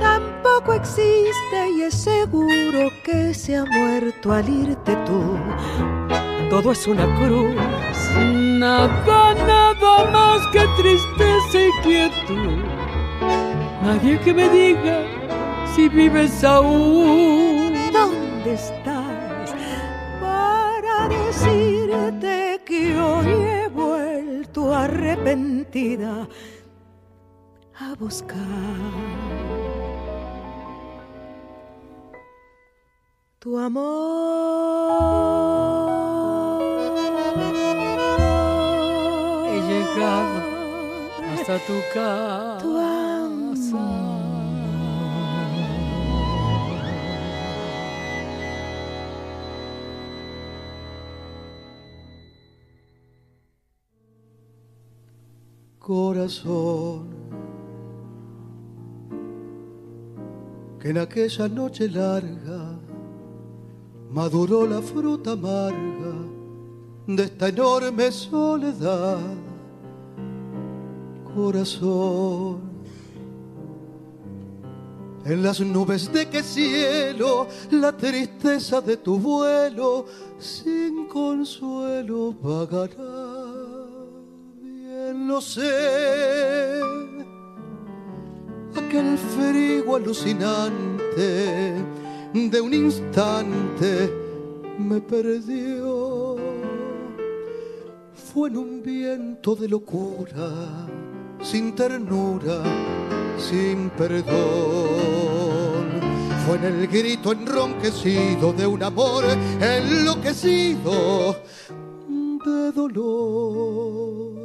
[0.00, 5.36] Tampoco existe y es seguro que se ha muerto al irte tú
[6.50, 7.54] todo es una cruz.
[8.58, 12.62] Nada, nada más que tristeza y quietud.
[13.82, 15.02] Nadie que me diga
[15.74, 17.74] si vives aún.
[17.92, 19.54] ¿Dónde estás?
[20.20, 23.97] Para decirte que hoy he vuelto
[24.74, 26.28] arrepentida
[27.74, 28.36] a buscar
[33.38, 34.28] tu amor.
[41.48, 42.57] hasta tu casa.
[55.88, 57.08] Corazón,
[60.78, 62.78] que en aquella noche larga
[64.10, 66.12] maduró la fruta amarga
[67.06, 69.18] de esta enorme soledad
[71.34, 72.60] corazón.
[75.24, 80.04] En las nubes de qué cielo, la tristeza de tu vuelo,
[80.38, 83.37] sin consuelo vagará.
[85.14, 86.80] Lo sé.
[88.76, 91.74] aquel frío alucinante
[92.34, 94.12] de un instante
[94.78, 96.36] me perdió.
[98.32, 100.86] Fue en un viento de locura,
[101.42, 102.62] sin ternura,
[103.38, 104.26] sin perdón.
[106.46, 109.24] Fue en el grito enronquecido de un amor
[109.60, 111.36] enloquecido
[112.44, 114.37] de dolor.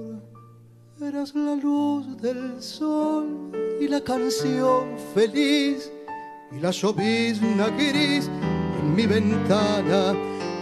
[1.06, 3.52] Eras la luz del sol
[3.82, 5.92] y la canción feliz
[6.50, 8.30] y la llovizna gris
[8.80, 10.14] en mi ventana.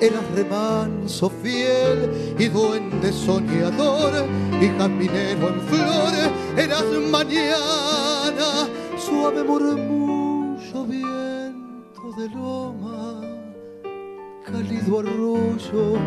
[0.02, 4.26] Eras remanso fiel y duende soñador
[4.60, 6.32] y caminero en flores.
[6.58, 8.68] Eras mañana,
[8.98, 13.22] suave murmullo, viento de loma,
[14.44, 16.00] cálido arrullo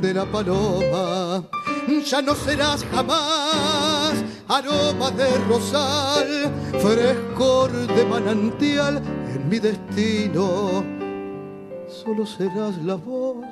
[0.00, 1.48] de la paloma.
[1.88, 4.14] Ya no serás jamás
[4.46, 9.02] aroma de rosal, frescor de manantial
[9.34, 10.84] en mi destino.
[11.88, 13.46] Solo serás la voz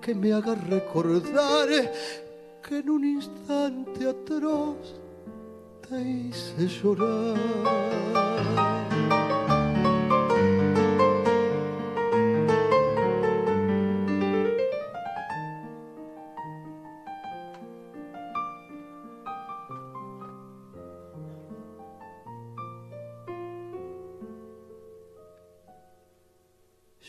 [0.00, 1.68] que me haga recordar
[2.66, 4.94] que en un instante atroz
[5.88, 7.36] te hice llorar.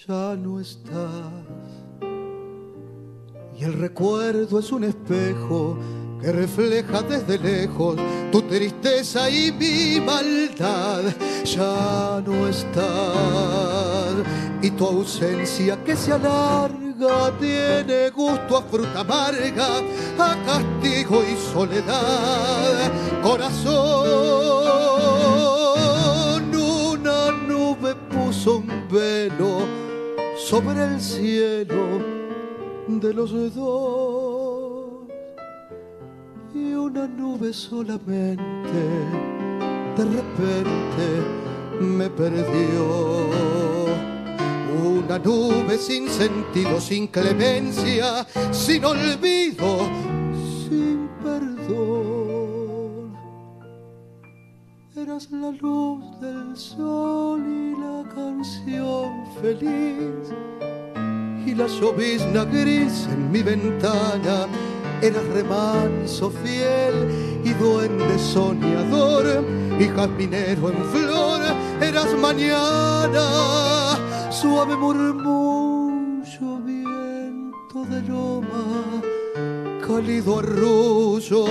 [0.08, 1.34] Ya no estás.
[3.60, 5.78] Y el recuerdo es un espejo
[6.22, 7.97] que refleja desde lejos
[8.32, 11.03] tu tristeza y mi maldad.
[11.43, 14.16] Ya no estás.
[14.62, 19.80] Y tu ausencia que se alarga tiene gusto a fruta amarga,
[20.18, 22.91] a castigo y soledad.
[23.22, 23.76] Corazón,
[26.55, 29.76] una nube puso un velo
[30.49, 31.99] sobre el cielo
[32.87, 35.01] de los dos
[36.55, 38.79] y una nube solamente
[39.97, 41.05] de repente
[41.81, 43.27] me perdió.
[44.85, 49.89] Una nube sin sentido, sin clemencia, sin olvido,
[50.63, 51.57] sin perdón.
[55.08, 60.34] Eras la luz del sol y la canción feliz
[61.45, 64.47] y la llovizna gris en mi ventana.
[65.01, 69.45] Eras remanso fiel y duende soñador
[69.80, 71.41] y jazminero en flor.
[71.80, 73.97] Eras mañana,
[74.30, 79.01] suave murmullo, viento de loma,
[79.88, 81.45] cálido arrullo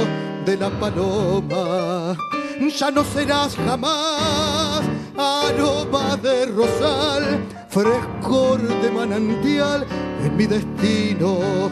[0.45, 2.36] de la paloma.
[2.59, 4.83] Ya no serás jamás
[5.17, 9.87] aroma de rosal, frescor de manantial
[10.25, 11.71] en mi destino.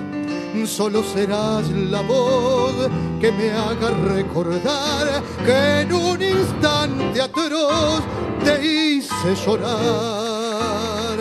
[0.66, 2.88] Solo serás la voz
[3.20, 8.02] que me haga recordar que en un instante atroz
[8.44, 11.18] te hice llorar.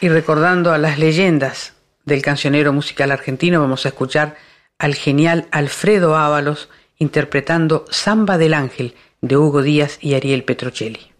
[0.00, 1.72] Y recordando a las leyendas
[2.04, 4.36] del cancionero musical argentino, vamos a escuchar
[4.78, 6.68] al genial Alfredo Ábalos
[6.98, 11.12] interpretando Samba del Ángel de Hugo Díaz y Ariel Petrocelli.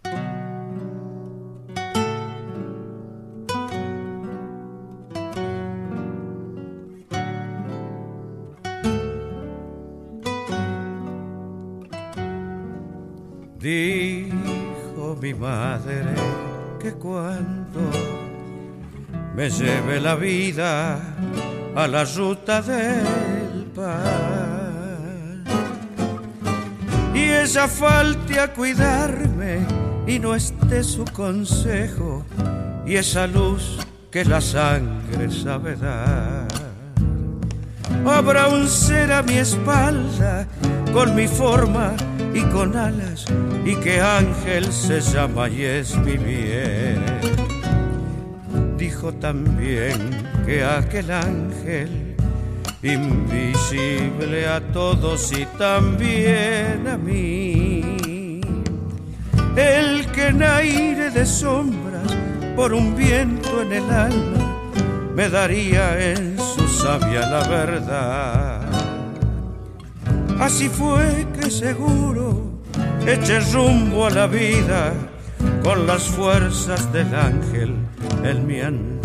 [13.58, 16.14] Dijo mi madre
[16.78, 17.90] que cuando
[19.36, 20.98] me lleve la vida
[21.74, 25.44] a la ruta del pan
[27.14, 29.58] y ella falte a cuidarme
[30.06, 32.24] y no esté su consejo
[32.86, 33.78] y esa luz
[34.10, 36.48] que la sangre sabe dar.
[38.06, 40.46] Habrá un ser a mi espalda
[40.94, 41.92] con mi forma
[42.32, 43.26] y con alas
[43.66, 47.15] y que ángel se llama y es mi bien.
[49.12, 50.10] También
[50.44, 52.16] que aquel ángel
[52.82, 58.40] invisible a todos y también a mí.
[59.56, 62.12] El que en aire de sombras
[62.56, 64.70] por un viento en el alma
[65.14, 68.60] me daría en su sabia la verdad.
[70.40, 72.60] Así fue que seguro
[73.06, 74.92] eché rumbo a la vida
[75.62, 77.74] con las fuerzas del ángel
[78.22, 78.95] en mi.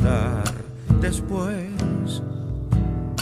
[0.99, 2.21] Después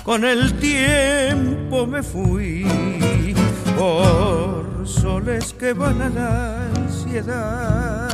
[0.03, 2.65] con el tiempo me fui
[3.77, 8.09] por soles que van a la ansiedad.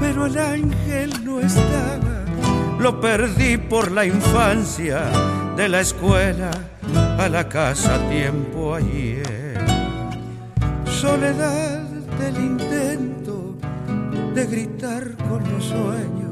[0.00, 2.24] Pero el ángel no estaba,
[2.78, 5.02] lo perdí por la infancia,
[5.56, 6.50] de la escuela
[7.18, 9.58] a la casa tiempo ayer.
[10.86, 11.82] Soledad
[12.18, 13.56] del intento
[14.34, 16.29] de gritar con los sueños,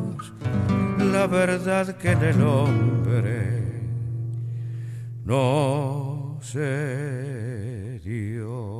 [0.99, 3.63] la verdad que en el hombre
[5.25, 8.78] no se dio.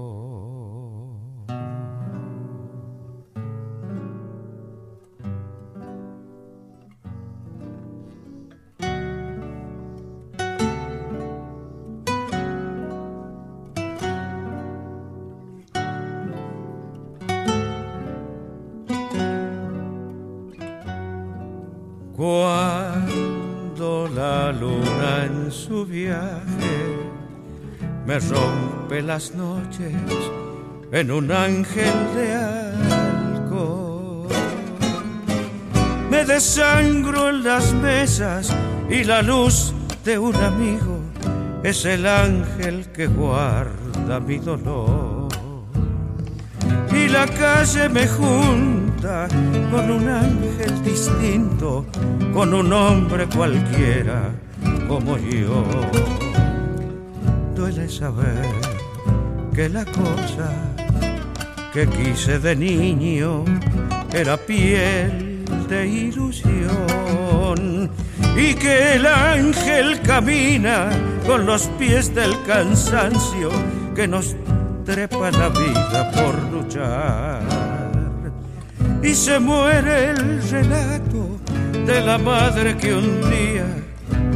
[24.49, 26.77] La luna en su viaje
[28.07, 29.93] me rompe las noches
[30.91, 34.29] en un ángel de alcohol.
[36.11, 38.51] Me desangro en las mesas
[38.89, 40.99] y la luz de un amigo
[41.63, 45.18] es el ángel que guarda mi dolor.
[47.11, 49.27] La calle me junta
[49.71, 51.87] con un ángel distinto,
[52.33, 54.31] con un hombre cualquiera
[54.87, 55.65] como yo.
[57.57, 58.45] Duele saber
[59.55, 60.53] que la cosa
[61.73, 63.45] que quise de niño
[64.13, 67.91] era piel de ilusión
[68.37, 70.91] y que el ángel camina
[71.27, 73.51] con los pies del cansancio
[73.95, 74.37] que nos
[74.89, 77.43] trepa la vida por luchar
[79.03, 81.39] y se muere el relato
[81.85, 83.67] de la madre que un día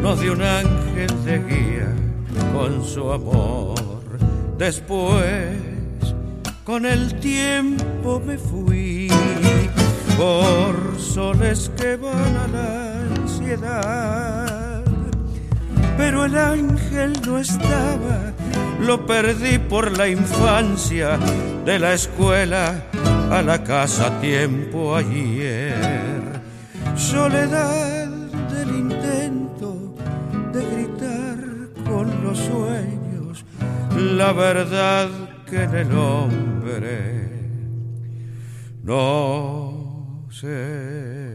[0.03, 1.88] nos dio un ángel de guía
[2.53, 3.80] con su amor.
[4.59, 5.57] Después,
[6.64, 9.09] con el tiempo me fui
[10.18, 14.82] por soles que van a la ansiedad.
[15.96, 18.32] Pero el ángel no estaba,
[18.82, 21.18] lo perdí por la infancia
[21.64, 22.84] de la escuela
[23.30, 26.40] a la casa tiempo ayer.
[26.96, 29.94] Soledad del intento
[30.52, 31.38] de gritar
[31.84, 33.44] con los sueños
[33.96, 35.08] la verdad
[35.48, 37.30] que en el hombre
[38.82, 41.31] no se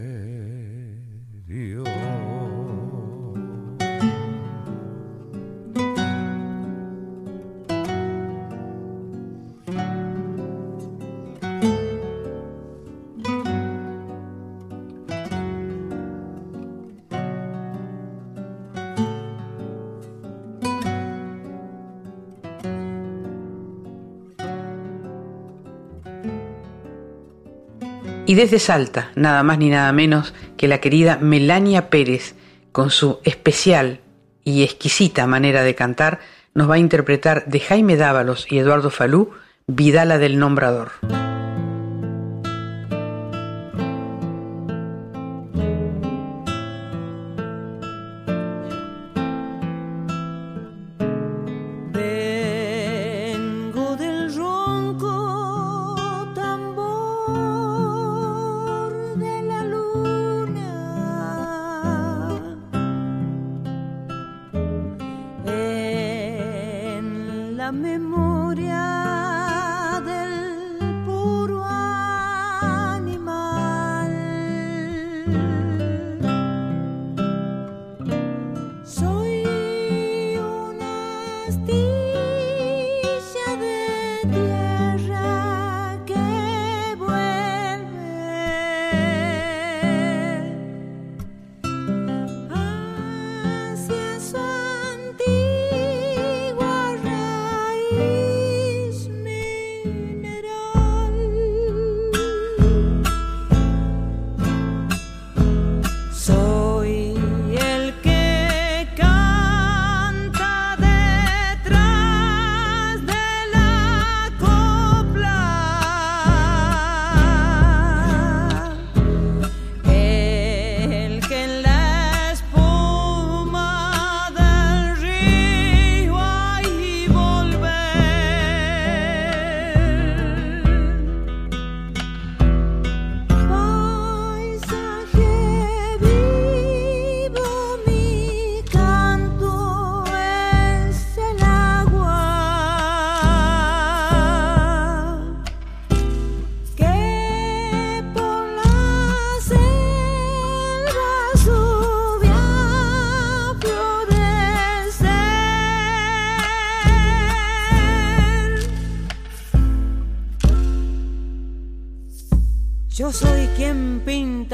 [28.28, 32.34] Y desde Salta, nada más ni nada menos que la querida Melania Pérez,
[32.72, 34.00] con su especial
[34.44, 36.20] y exquisita manera de cantar,
[36.52, 39.30] nos va a interpretar de Jaime Dávalos y Eduardo Falú,
[39.66, 40.90] Vidala del Nombrador.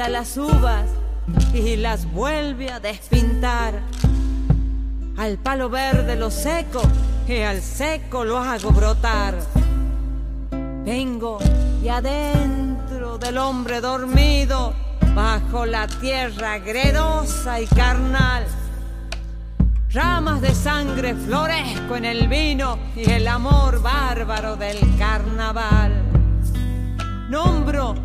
[0.09, 0.85] Las uvas
[1.53, 3.81] y las vuelve a despintar.
[5.17, 6.81] Al palo verde lo seco
[7.27, 9.35] y al seco lo hago brotar.
[10.83, 11.39] Vengo
[11.83, 14.73] y adentro del hombre dormido,
[15.15, 18.45] bajo la tierra gredosa y carnal.
[19.91, 25.93] Ramas de sangre floresco en el vino y el amor bárbaro del carnaval.
[27.29, 27.95] Nombro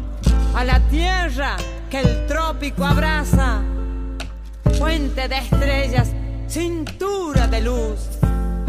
[0.54, 1.56] a la tierra
[1.90, 3.62] que el trópico abraza,
[4.78, 6.12] fuente de estrellas,
[6.46, 7.98] cintura de luz,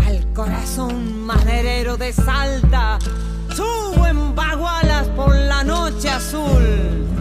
[0.04, 2.98] al corazón maderero de Salta,
[3.56, 7.21] subo en bagualas por la noche azul.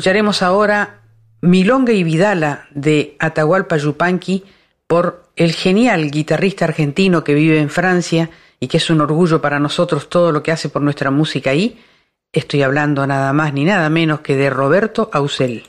[0.00, 1.02] Escucharemos ahora
[1.42, 4.44] Milonga y Vidala de Atahualpa Yupanqui
[4.86, 9.58] por el genial guitarrista argentino que vive en Francia y que es un orgullo para
[9.58, 11.78] nosotros todo lo que hace por nuestra música ahí.
[12.32, 15.64] Estoy hablando nada más ni nada menos que de Roberto Ausel.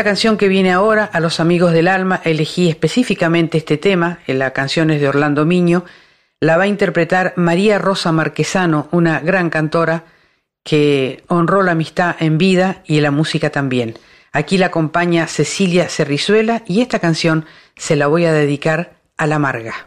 [0.00, 4.38] Esta canción que viene ahora, a los amigos del alma, elegí específicamente este tema, en
[4.38, 5.84] las canciones de Orlando Miño,
[6.40, 10.04] la va a interpretar María Rosa Marquesano, una gran cantora
[10.64, 13.98] que honró la amistad en vida y en la música también.
[14.32, 17.44] Aquí la acompaña Cecilia Cerrizuela y esta canción
[17.76, 19.86] se la voy a dedicar a la Marga.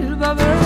[0.00, 0.56] vuelva a ver.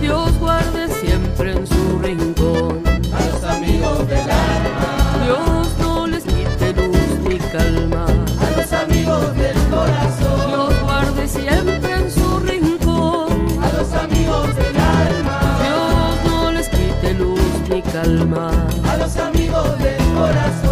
[0.00, 5.24] Dios guarde siempre en su rincón a los amigos del alma.
[5.24, 10.48] Dios no les quite luz ni calma a los amigos del corazón.
[10.48, 15.40] Dios guarde siempre en su rincón a los amigos del alma.
[15.62, 18.50] Dios no les quite luz ni calma
[18.90, 20.65] a los amigos del corazón.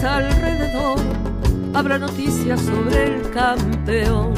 [0.00, 0.98] Alrededor,
[1.74, 4.32] habrá noticias sobre el campeón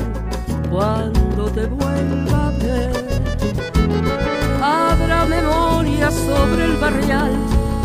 [0.70, 2.92] cuando te vuelva a ver.
[4.62, 7.32] Habrá memoria sobre el barrial,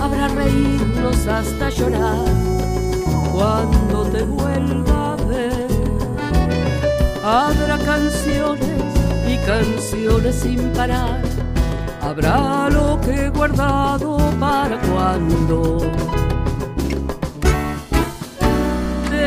[0.01, 2.25] habrá reírnos hasta llorar
[3.31, 5.67] cuando te vuelva a ver.
[7.23, 8.83] Habrá canciones
[9.27, 11.21] y canciones sin parar,
[12.01, 15.79] habrá lo que he guardado para cuando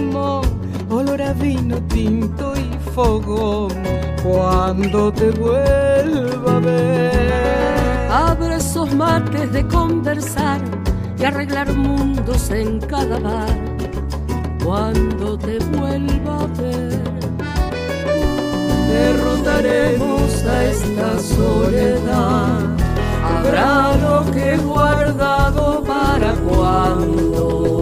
[0.00, 0.42] Ramón,
[0.88, 3.70] olor a vino tinto y fogón,
[4.22, 8.08] cuando te vuelva a ver.
[8.10, 10.60] Abre esos mates de conversar
[11.18, 13.54] y arreglar mundos en cada bar,
[14.64, 17.02] cuando te vuelva a ver.
[18.88, 22.60] Derrotaremos a esta soledad,
[23.22, 27.79] habrá lo que he guardado para cuando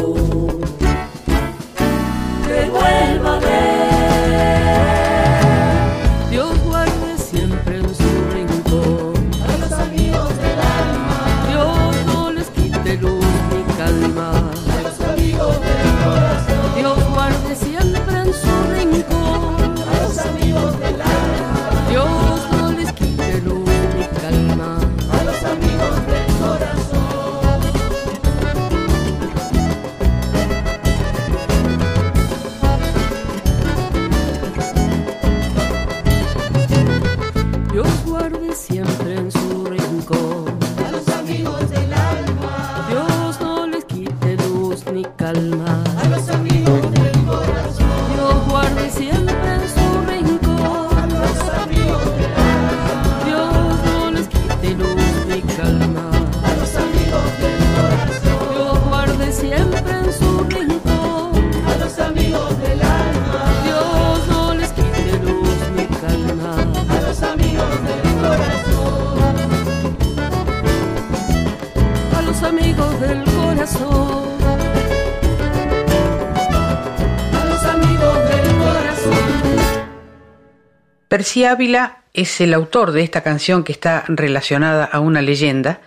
[81.28, 85.82] Percy Ávila es el autor de esta canción que está relacionada a una leyenda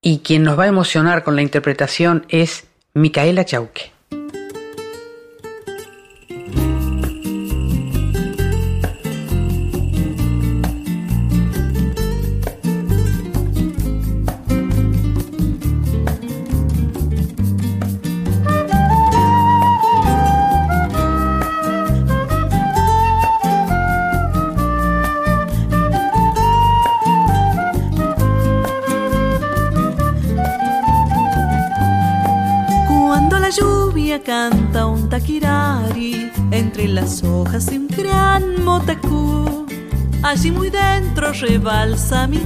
[0.00, 3.87] y quien nos va a emocionar con la interpretación es Micaela Chauque.
[41.40, 42.40] Rebalsa mi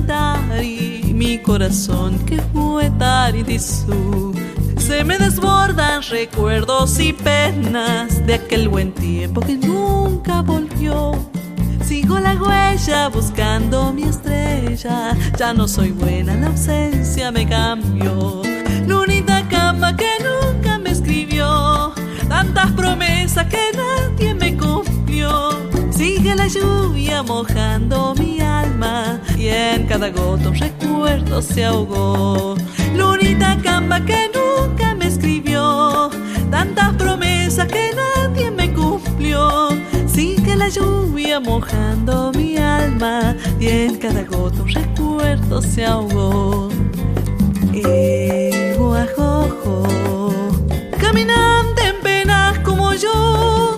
[1.14, 4.34] mi corazón que fue taridisú.
[4.76, 11.12] Se me desbordan recuerdos y penas de aquel buen tiempo que nunca volvió.
[11.84, 15.16] Sigo la huella buscando mi estrella.
[15.38, 18.42] Ya no soy buena, la ausencia me cambió.
[18.86, 21.94] Lunita cama que nunca me escribió.
[22.28, 25.50] Tantas promesas que nadie me cumplió.
[25.90, 28.31] Sigue la lluvia mojando mi
[29.92, 32.56] cada gota un recuerdo se ahogó.
[32.96, 36.08] Lunita cama que nunca me escribió.
[36.50, 39.68] Tantas promesas que nadie me cumplió.
[40.06, 46.70] Sigue la lluvia mojando mi alma y en cada gota un recuerdo se ahogó.
[47.74, 49.82] El guajojo,
[50.98, 53.71] caminante en penas como yo,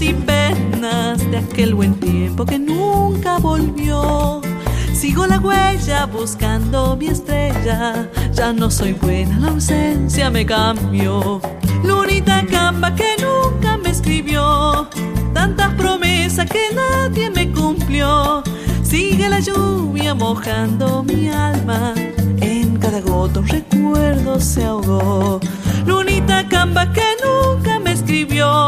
[0.00, 4.42] y penas de aquel buen tiempo que nunca volvió.
[4.92, 8.10] Sigo la huella buscando mi estrella.
[8.32, 11.40] Ya no soy buena, la ausencia me cambió.
[11.82, 14.88] Lunita camba que nunca me escribió.
[15.32, 18.42] Tantas promesas que nadie me cumplió.
[18.82, 21.94] Sigue la lluvia mojando mi alma.
[22.40, 25.40] En cada gota un recuerdo se ahogó.
[25.86, 28.65] Lunita camba que nunca me escribió.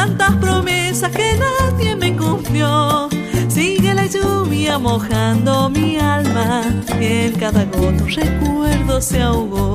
[0.00, 3.10] Tantas promesas que nadie me cumplió.
[3.48, 6.62] Sigue la lluvia mojando mi alma.
[6.98, 9.69] En cada gota un recuerdo se ahogó.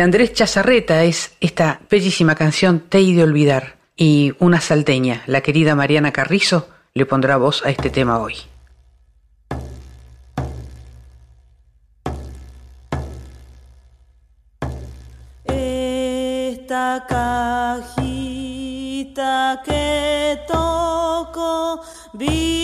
[0.00, 3.76] De Andrés Chazarreta es esta bellísima canción Te he de olvidar.
[3.98, 8.36] Y una salteña, la querida Mariana Carrizo, le pondrá voz a este tema hoy.
[15.44, 18.00] Esta cajita
[19.66, 21.82] que toco,
[22.14, 22.59] vida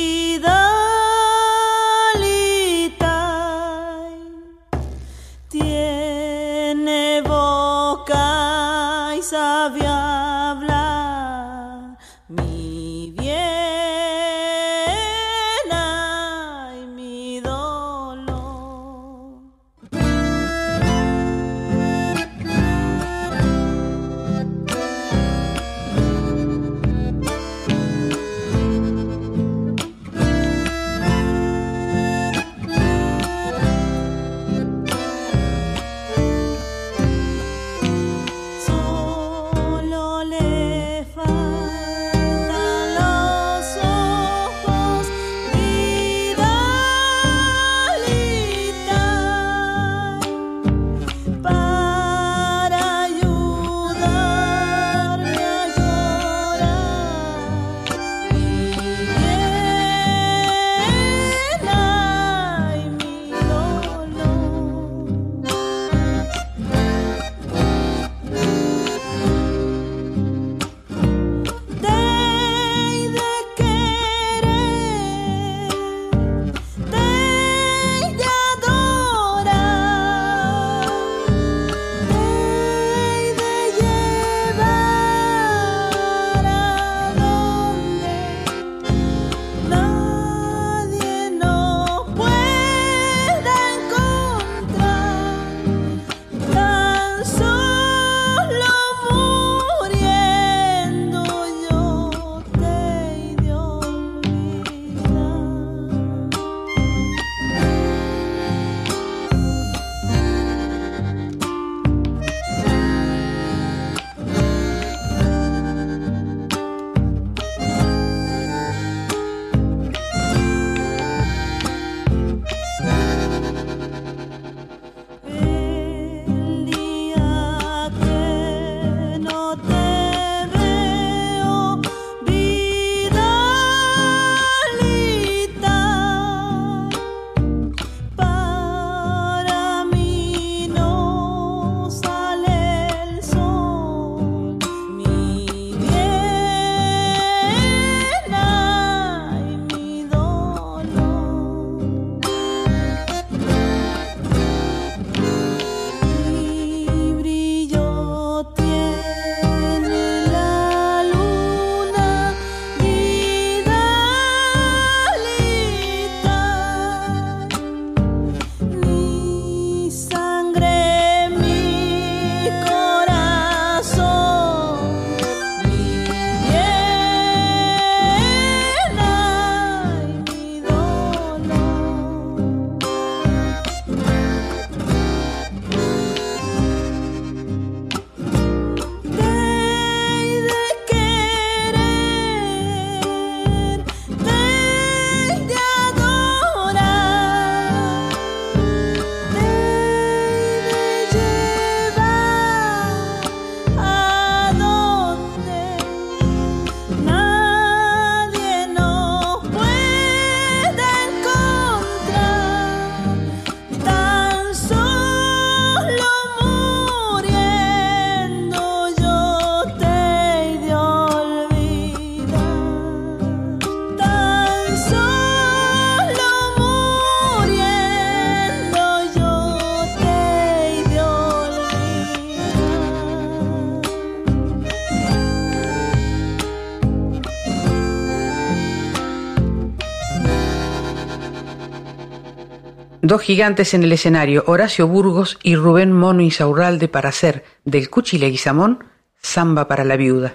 [243.06, 248.82] Dos gigantes en el escenario, Horacio Burgos y Rubén Mono Insaurralde para hacer del Cuchileguizamón
[249.22, 250.34] samba para la viuda.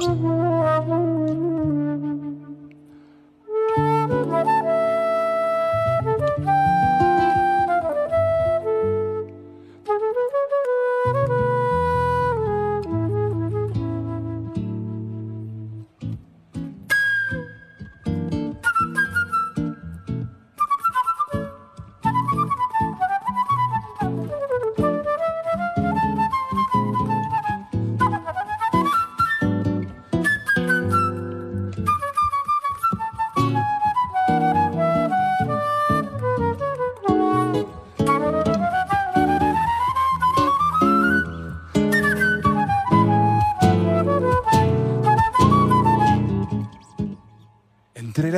[0.00, 0.39] Bye.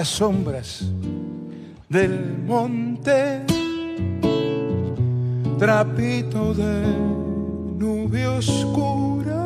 [0.02, 0.82] Las sombras
[1.88, 3.44] del monte,
[5.60, 6.82] trapito de
[7.78, 9.44] nube oscura,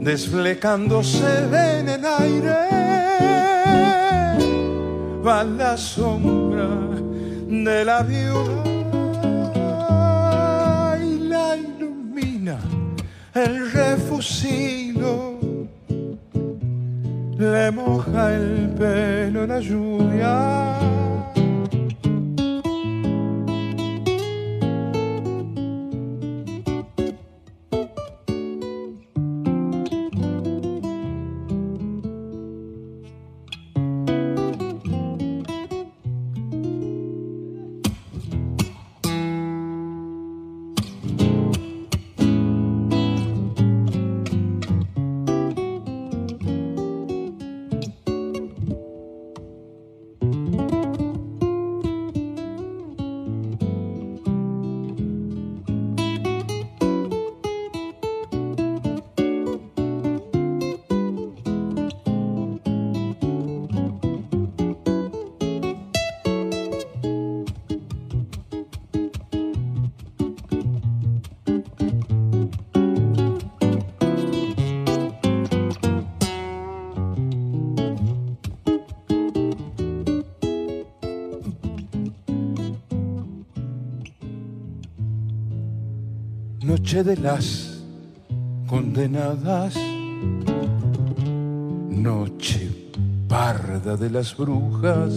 [0.00, 1.28] desflecándose
[1.78, 2.56] en el aire,
[5.22, 6.70] va la sombra
[7.48, 8.57] de la viuda
[86.88, 87.82] noche de las
[88.66, 89.74] condenadas,
[91.90, 92.70] noche
[93.28, 95.12] parda de las brujas.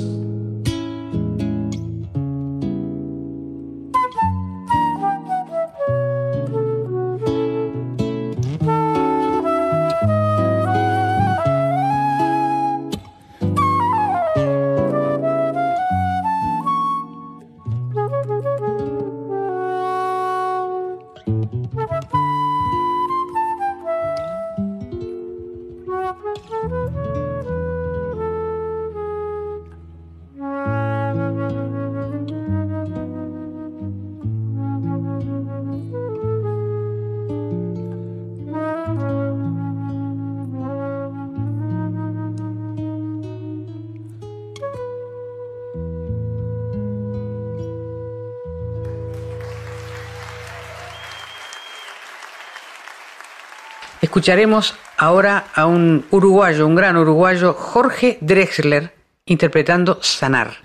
[54.12, 58.94] Escucharemos ahora a un uruguayo, un gran uruguayo, Jorge Drexler,
[59.26, 60.58] interpretando Sanar.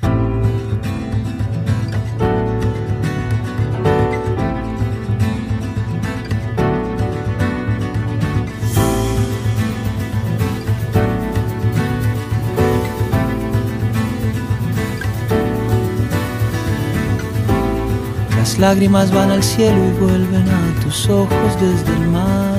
[18.36, 22.56] Las lágrimas van al cielo y vuelven a tus ojos desde el mar.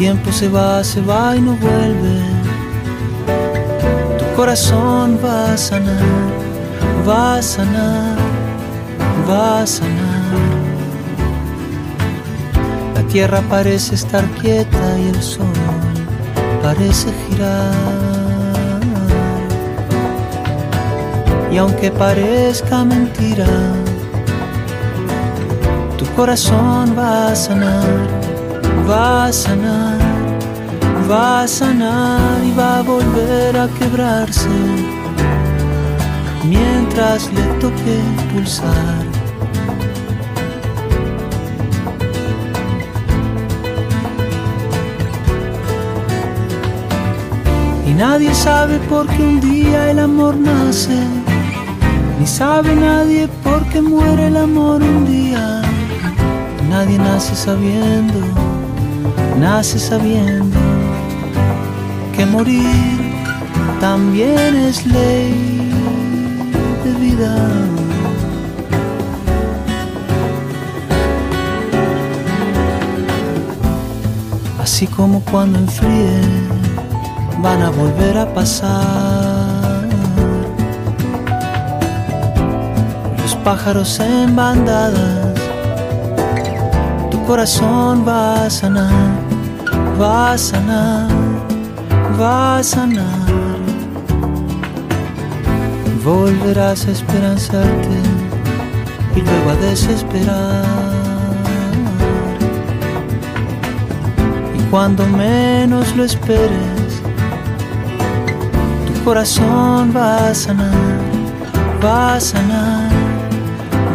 [0.00, 2.16] Tiempo se va, se va y no vuelve.
[4.18, 6.02] Tu corazón va a sanar,
[7.06, 8.16] va a sanar,
[9.28, 10.38] va a sanar.
[12.94, 15.52] La tierra parece estar quieta y el sol
[16.62, 18.80] parece girar.
[21.52, 23.52] Y aunque parezca mentira,
[25.98, 28.19] tu corazón va a sanar,
[28.90, 29.98] va a sanar,
[31.10, 34.48] va a sanar y va a volver a quebrarse
[36.44, 37.98] mientras le toque
[38.32, 39.04] pulsar.
[47.86, 50.98] Y nadie sabe por qué un día el amor nace
[52.20, 55.62] ni sabe nadie por qué muere el amor un día.
[56.68, 58.20] Nadie nace sabiendo,
[59.38, 60.56] nace sabiendo
[62.16, 62.98] que morir
[63.80, 65.70] también es ley
[66.84, 67.34] de vida.
[74.62, 76.20] Así como cuando enfríe
[77.42, 79.80] van a volver a pasar.
[83.44, 85.29] pájaros en bandadas.
[87.30, 88.90] Corazón va a sanar,
[90.00, 91.08] va a sanar,
[92.20, 93.28] va a sanar.
[96.04, 98.00] Volverás a esperanzarte
[99.14, 100.64] y luego a desesperar.
[104.58, 107.00] Y cuando menos lo esperes,
[108.88, 110.74] tu corazón va a sanar,
[111.80, 112.89] va a sanar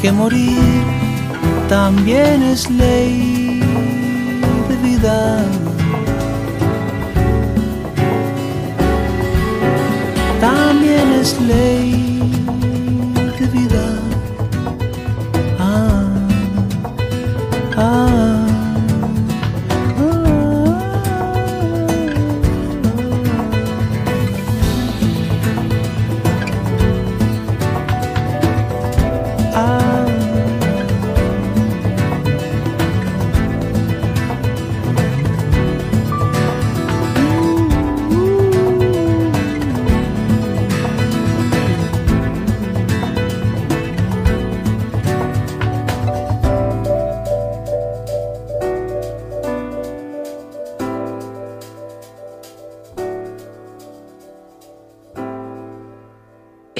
[0.00, 0.84] que morir
[1.68, 3.60] también es ley
[4.68, 5.44] de vida.
[10.40, 12.20] También es ley
[13.40, 13.97] de vida.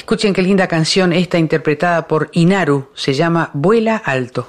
[0.09, 4.48] Escuchen qué linda canción esta interpretada por Inaru, se llama Vuela Alto.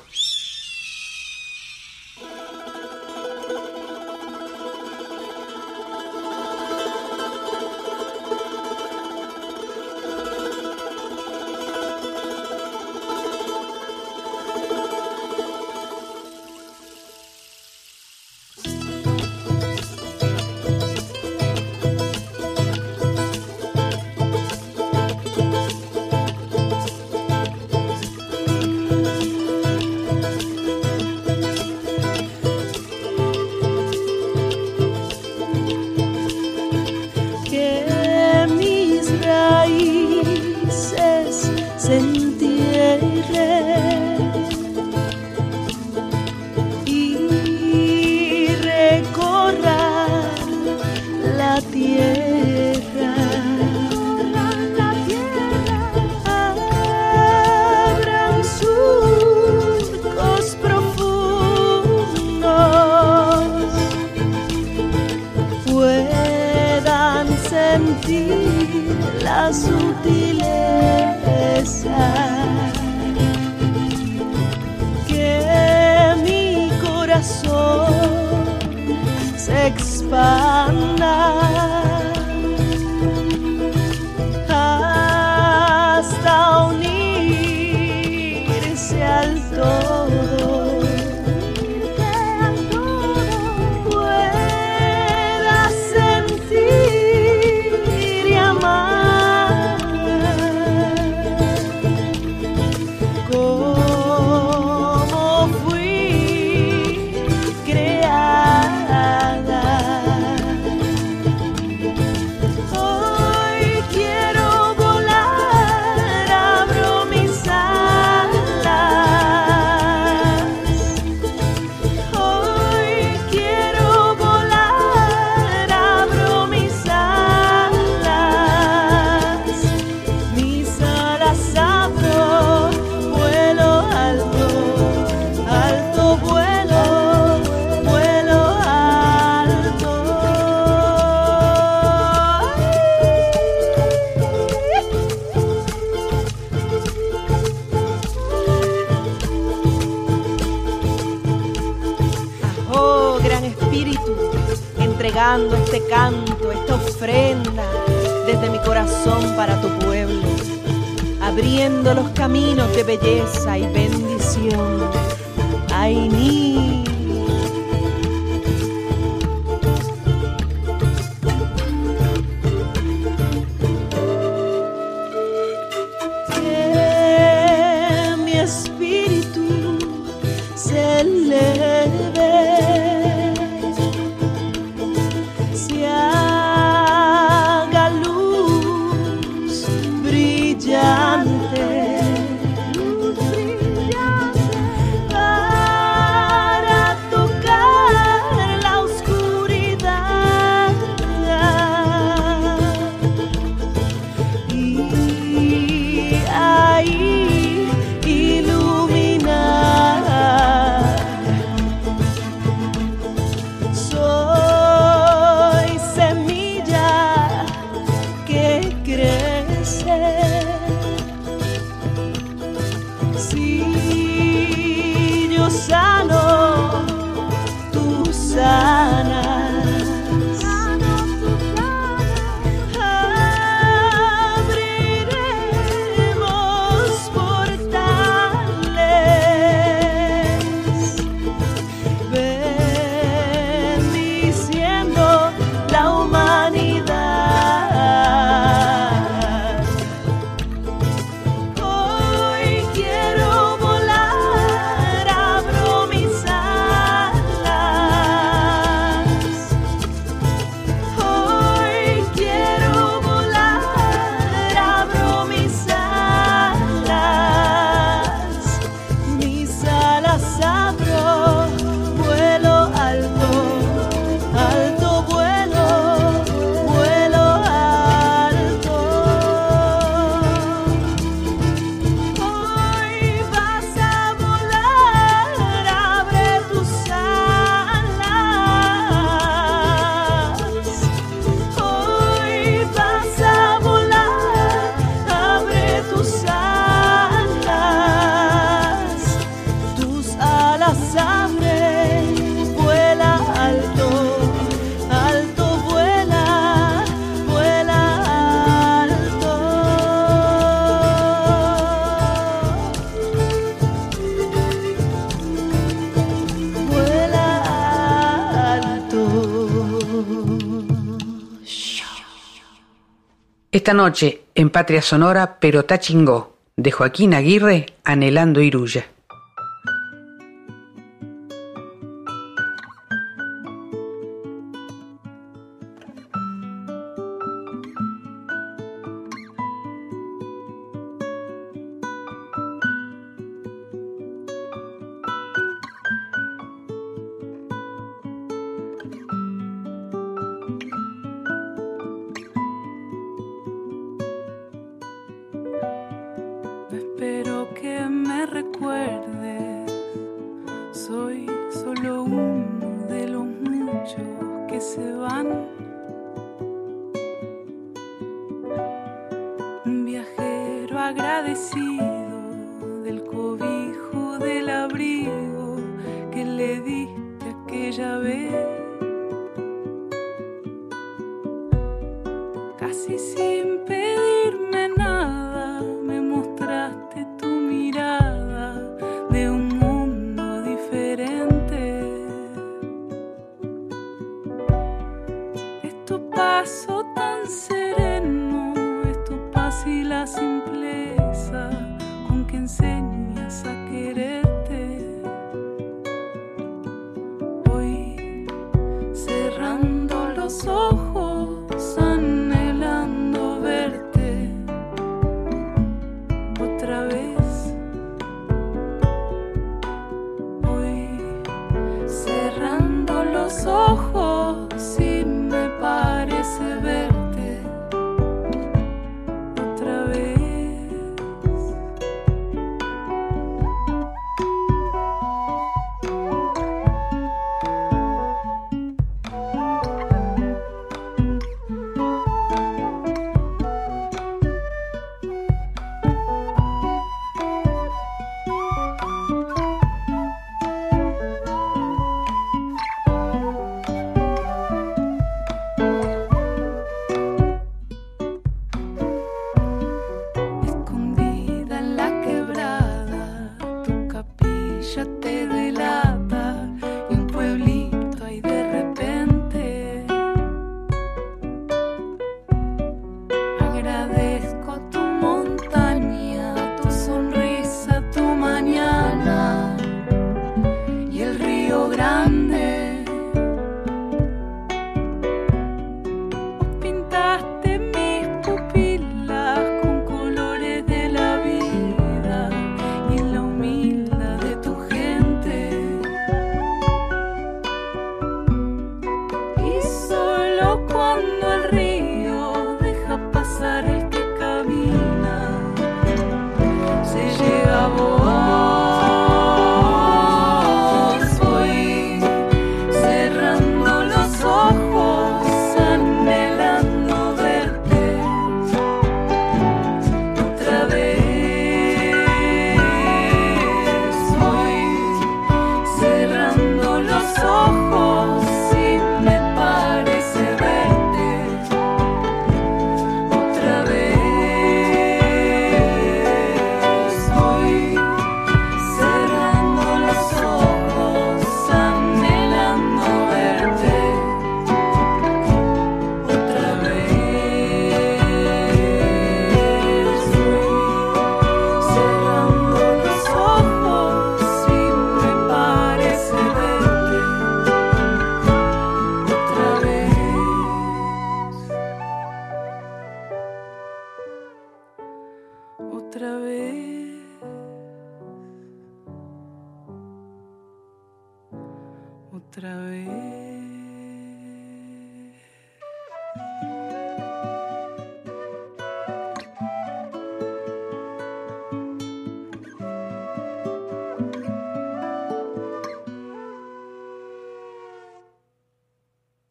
[323.69, 328.87] Esta noche, en Patria Sonora, Pero Tachingó, de Joaquín Aguirre, Anhelando Iruya.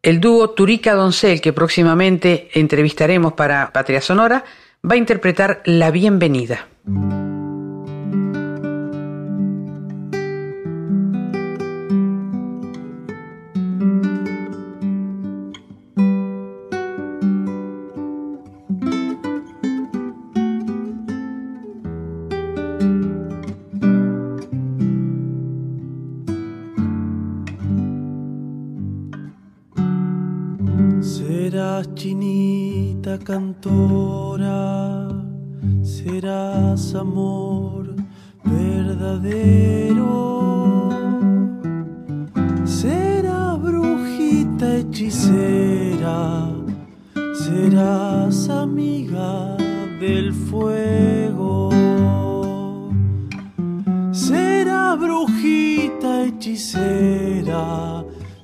[0.08, 4.42] El dúo Turica Doncel, que próximamente entrevistaremos para Patria Sonora,
[4.82, 6.66] va a interpretar La Bienvenida.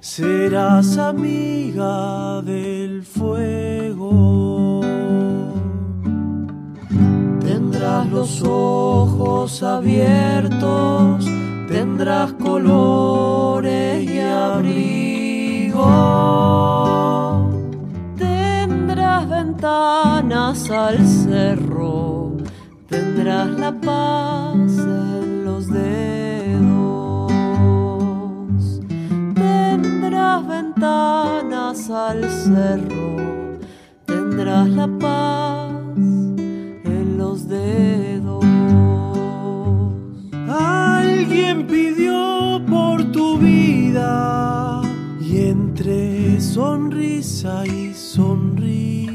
[0.05, 4.83] Serás amiga del fuego.
[7.41, 11.25] Tendrás los ojos abiertos,
[11.69, 15.87] tendrás colores y abrigo.
[18.19, 22.37] Tendrás ventanas al cerro,
[22.89, 26.34] tendrás la paz en los dedos.
[30.49, 33.59] Ventanas al cerro,
[34.05, 38.45] tendrás la paz en los dedos.
[40.49, 44.83] Alguien pidió por tu vida
[45.21, 49.15] y entre sonrisa y sonrisa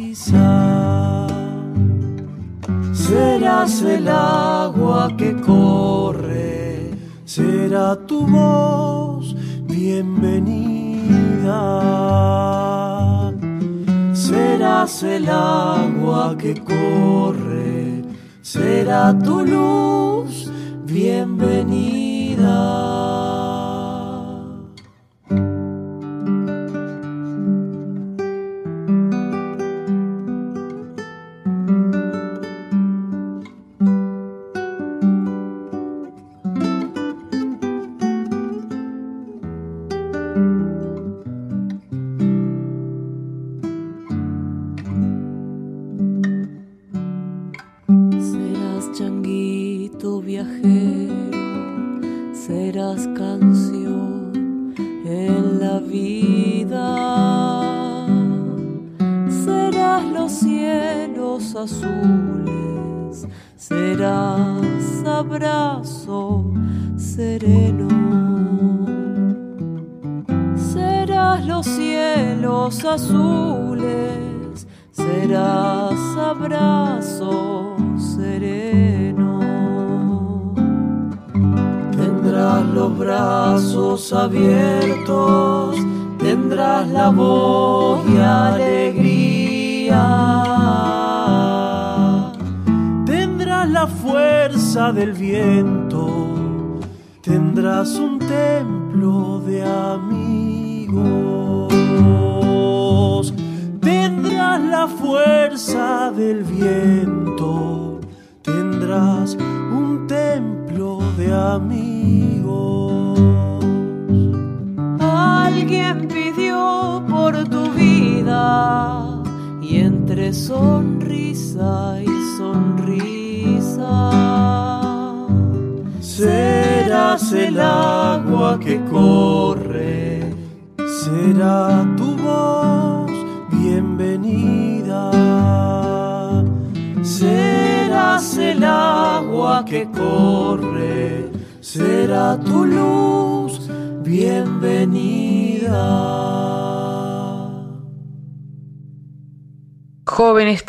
[3.09, 6.91] serás el agua que corre,
[7.25, 9.35] será tu voz
[9.67, 10.78] bienvenida.
[14.13, 18.03] Serás el agua que corre,
[18.41, 20.49] será tu luz
[20.85, 22.49] bienvenida.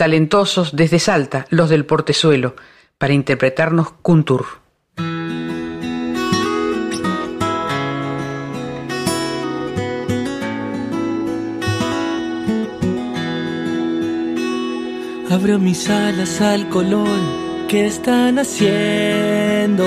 [0.01, 2.57] Talentosos desde Salta, los del Portezuelo,
[2.97, 4.47] para interpretarnos Kuntur.
[15.31, 17.19] Abro mis alas al color
[17.69, 19.85] que están haciendo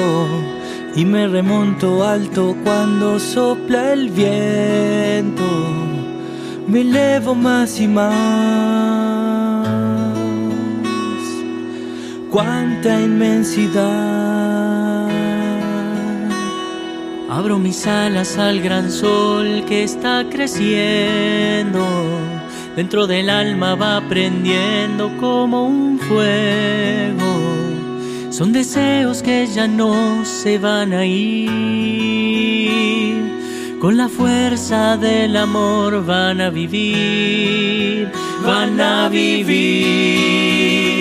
[0.95, 5.44] y me remonto alto cuando sopla el viento.
[6.68, 9.23] Me elevo más y más.
[12.34, 13.84] Cuánta inmensidad.
[17.30, 21.86] Abro mis alas al gran sol que está creciendo.
[22.76, 27.36] Dentro del alma va prendiendo como un fuego.
[28.32, 31.52] Son deseos que ya no se van a ir.
[33.80, 38.10] Con la fuerza del amor van a vivir,
[38.44, 40.93] van a vivir.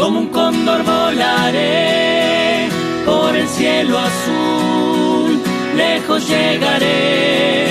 [0.00, 2.70] Como un cóndor volaré
[3.04, 5.38] por el cielo azul,
[5.76, 7.66] lejos llegaré,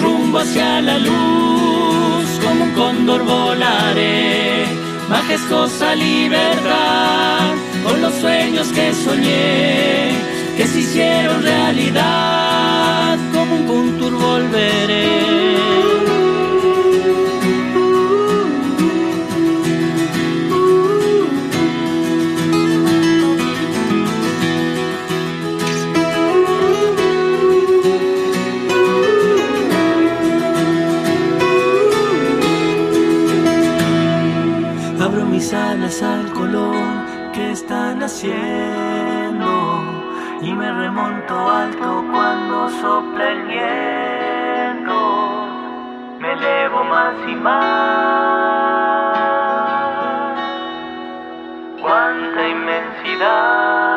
[0.00, 4.64] rumbo hacia la luz, como un cóndor volaré,
[5.10, 7.52] majestuosa libertad,
[7.84, 10.16] con los sueños que soñé,
[10.56, 15.91] que se hicieron realidad, como un cóndor volveré.
[35.54, 39.82] Alas al color que está naciendo
[40.40, 44.94] y me remonto alto cuando sopla el viento.
[46.18, 47.72] Me elevo más y más.
[51.80, 53.92] Cuánta inmensidad.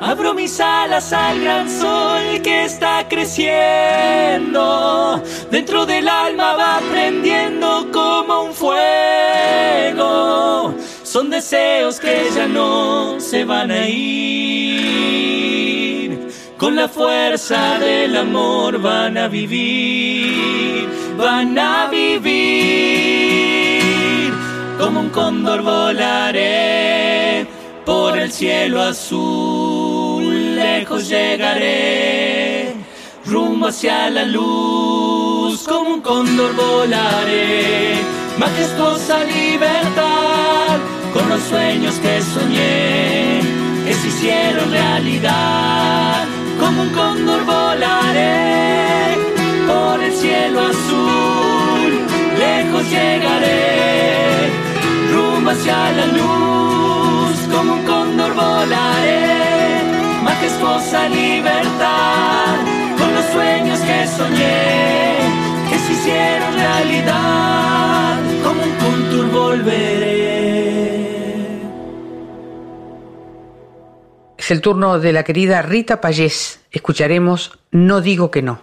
[0.00, 4.62] Abro mis alas al gran sol que está creciendo.
[5.50, 8.11] Dentro del alma va prendiendo como
[8.42, 10.02] un fuego.
[11.02, 15.12] Son deseos que ya no se van a ir.
[16.56, 20.88] Con la fuerza del amor van a vivir,
[21.18, 23.12] van a vivir.
[24.78, 27.46] Como un cóndor volaré
[27.84, 32.74] por el cielo azul, lejos llegaré,
[33.26, 37.96] rumbo hacia la luz, como un cóndor volaré,
[38.38, 40.78] majestuosa libertad,
[41.12, 43.40] con los sueños que soñé,
[43.84, 46.24] que se hicieron realidad,
[46.58, 49.16] como un cóndor volaré,
[49.66, 51.92] por el cielo azul,
[52.38, 54.50] lejos llegaré,
[55.12, 59.82] rumbo hacia la luz, como un cóndor volaré,
[60.22, 62.56] majestuosa libertad,
[62.98, 65.41] con los sueños que soñé,
[66.54, 70.12] realidad, como un volveré.
[74.38, 76.60] Es el turno de la querida Rita Payés.
[76.70, 78.60] Escucharemos No digo que no.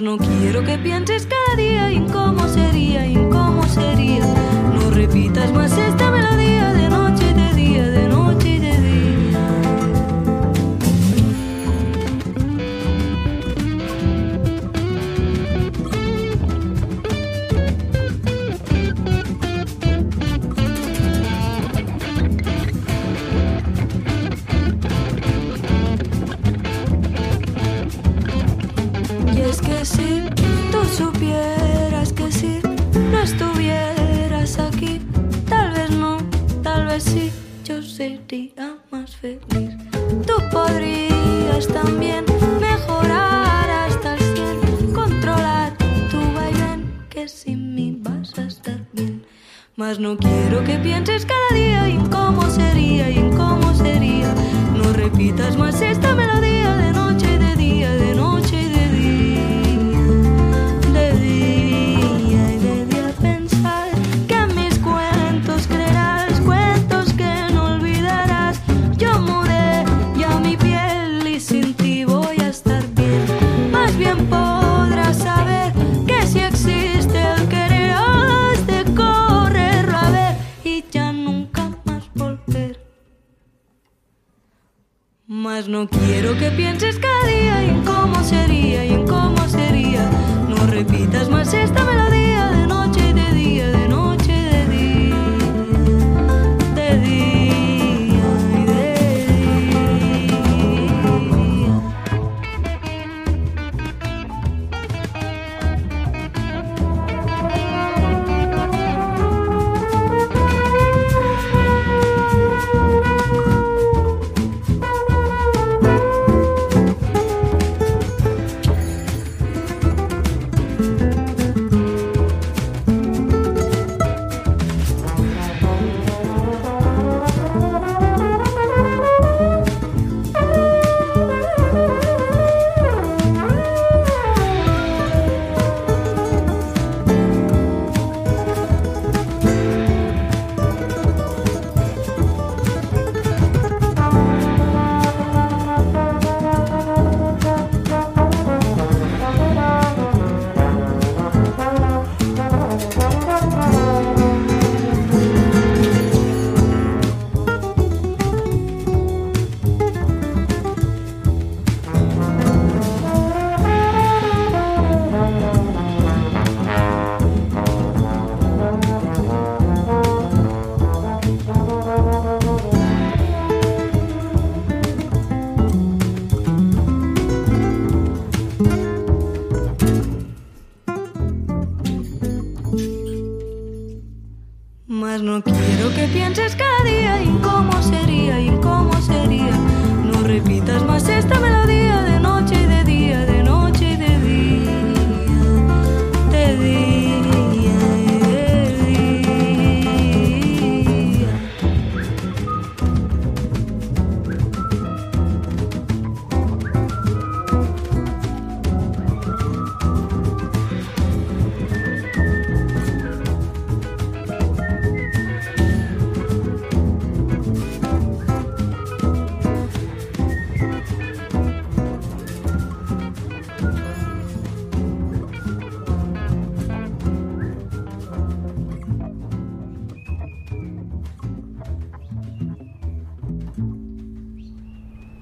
[0.00, 4.26] No quiero que pienses cada día en cómo sería en cómo sería.
[4.74, 6.03] No repitas más esta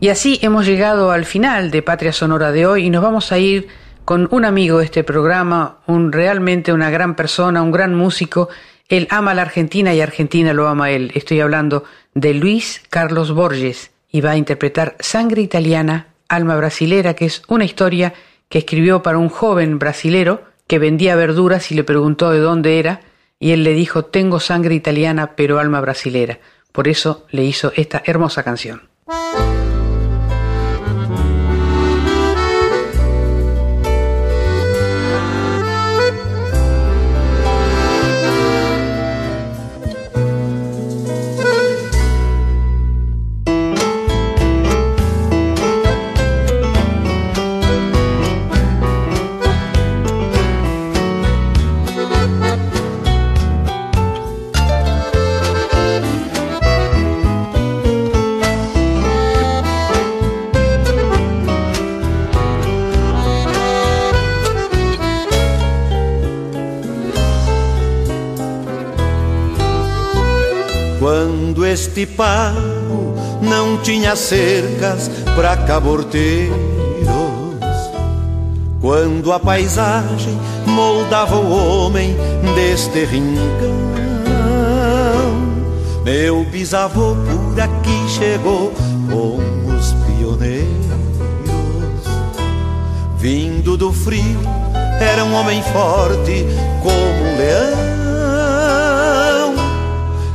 [0.02, 3.38] Y así hemos llegado al final de Patria Sonora de hoy y nos vamos a
[3.38, 3.68] ir
[4.04, 8.48] con un amigo de este programa, un realmente una gran persona, un gran músico.
[8.88, 11.12] Él ama a la Argentina y Argentina lo ama a él.
[11.14, 11.84] Estoy hablando
[12.14, 17.64] de Luis Carlos Borges y va a interpretar Sangre Italiana, Alma Brasilera, que es una
[17.64, 18.12] historia
[18.48, 23.02] que escribió para un joven brasilero que vendía verduras y le preguntó de dónde era
[23.38, 26.40] y él le dijo tengo sangre italiana pero alma brasilera.
[26.72, 28.90] Por eso le hizo esta hermosa canción.
[71.72, 76.54] Este pago não tinha cercas para caborteiros,
[78.78, 82.14] quando a paisagem moldava o homem
[82.54, 83.42] deste rincão,
[86.04, 88.70] meu bisavô por aqui chegou
[89.10, 89.38] com
[89.74, 90.68] os pioneiros,
[93.16, 94.40] vindo do frio,
[95.00, 96.44] era um homem forte
[96.82, 97.91] como um leão.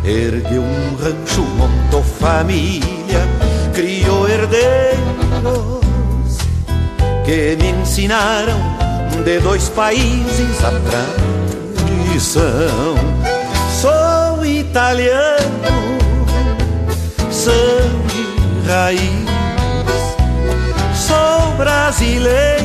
[0.07, 3.27] Ergueu um rancho, montou família,
[3.73, 4.97] criou herdeiros
[7.25, 8.57] que me ensinaram
[9.25, 10.71] de dois países a
[11.99, 12.95] tradição.
[13.81, 15.97] Sou italiano,
[17.29, 18.25] sangue
[18.65, 19.27] raiz,
[20.95, 22.63] sou brasileiro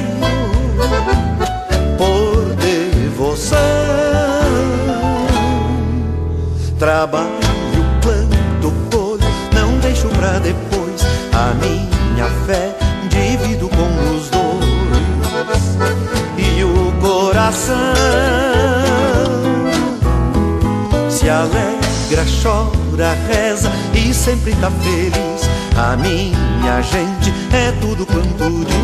[1.99, 3.92] por devoção.
[6.83, 7.31] Trabalho,
[8.01, 9.23] planto, colho,
[9.55, 11.01] não deixo pra depois.
[11.33, 12.77] A minha fé
[13.09, 13.87] divido com
[14.17, 14.65] os dois.
[16.37, 17.77] E o coração
[21.09, 25.49] se alegra, chora, reza e sempre tá feliz.
[25.77, 28.83] A minha gente é tudo quanto diz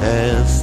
[0.00, 0.55] esta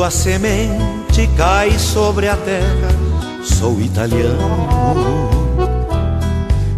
[0.00, 2.88] Quando a semente cai sobre a terra,
[3.44, 5.28] sou italiano.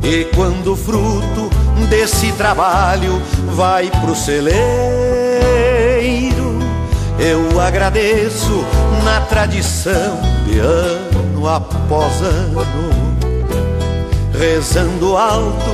[0.03, 1.49] E quando o fruto
[1.89, 3.23] desse trabalho
[3.55, 4.59] vai pro celeiro,
[7.21, 8.65] eu agradeço
[9.05, 12.67] na tradição de ano após ano,
[14.37, 15.71] rezando alto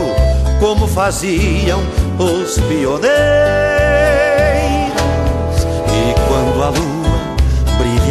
[0.60, 1.80] como faziam
[2.18, 3.08] os pioneiros.
[5.88, 6.97] E quando a brilha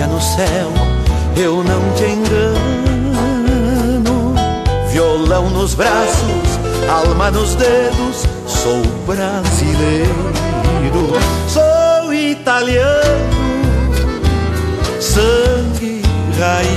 [0.08, 0.72] no céu,
[1.36, 2.58] eu não te engano.
[4.90, 6.60] Violão nos braços,
[6.90, 10.34] alma nos dedos, sou brasileiro,
[11.48, 13.38] sou italiano,
[15.00, 16.02] sangue
[16.40, 16.68] raiz,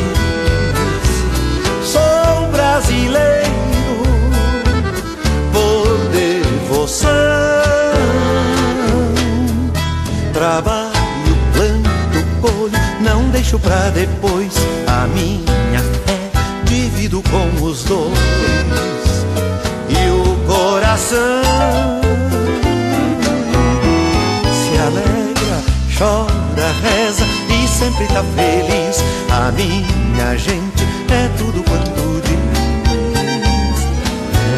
[1.85, 3.51] sou brasileiro
[5.52, 7.39] por devoção.
[13.51, 14.55] Deixo pra depois
[14.86, 16.31] a minha fé,
[16.64, 18.12] divido com os dois.
[19.89, 21.43] E o coração
[24.52, 25.64] se alegra,
[25.98, 29.02] chora, reza e sempre tá feliz.
[29.31, 32.39] A minha gente é tudo quanto diz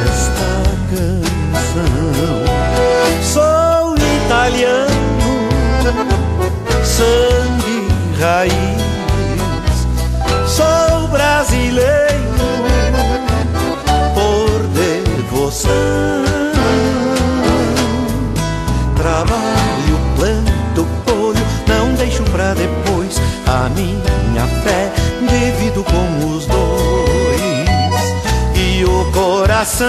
[0.05, 0.53] esta
[0.91, 1.93] canção.
[3.23, 4.87] Sou italiano,
[6.85, 7.62] sangue
[15.53, 15.71] devoção.
[18.97, 27.43] Trabalho, planto, colho, não deixo pra depois a minha fé, divido com os dois
[28.55, 29.87] e o coração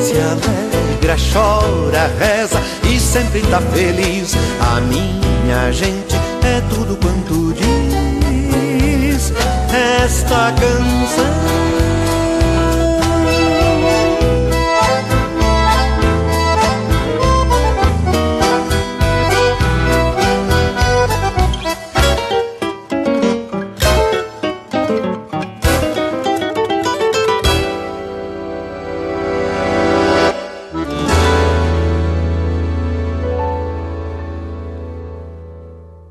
[0.00, 4.34] se alegra, chora, reza e sempre tá feliz.
[4.60, 6.14] A minha gente
[6.44, 9.32] é tudo quanto diz
[9.72, 11.97] esta canção.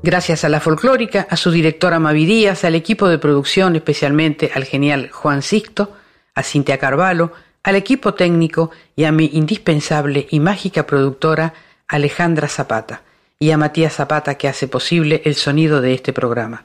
[0.08, 4.64] Gracias a la folclórica, a su directora Mavi Díaz, al equipo de producción, especialmente al
[4.64, 5.98] genial Juan Sixto,
[6.34, 7.32] a Cintia Carvalho,
[7.62, 11.52] al equipo técnico y a mi indispensable y mágica productora
[11.86, 13.02] Alejandra Zapata,
[13.38, 16.64] y a Matías Zapata que hace posible el sonido de este programa.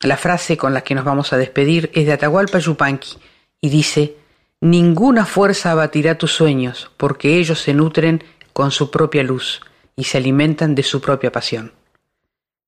[0.00, 3.18] La frase con la que nos vamos a despedir es de Atahualpa Yupanqui
[3.60, 4.16] y dice:
[4.62, 8.24] Ninguna fuerza abatirá tus sueños, porque ellos se nutren
[8.54, 9.60] con su propia luz
[9.94, 11.81] y se alimentan de su propia pasión.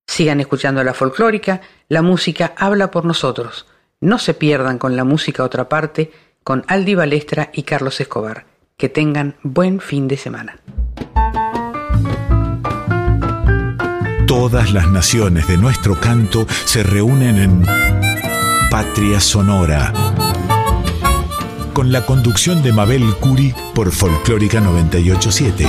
[0.07, 3.65] Sigan escuchando la folclórica, la música habla por nosotros.
[4.01, 6.11] No se pierdan con la música otra parte
[6.43, 8.45] con Aldi Balestra y Carlos Escobar.
[8.77, 10.59] Que tengan buen fin de semana.
[14.27, 17.63] Todas las naciones de nuestro canto se reúnen en
[18.69, 19.93] Patria Sonora.
[21.73, 25.65] Con la conducción de Mabel Curi por Folclórica 987.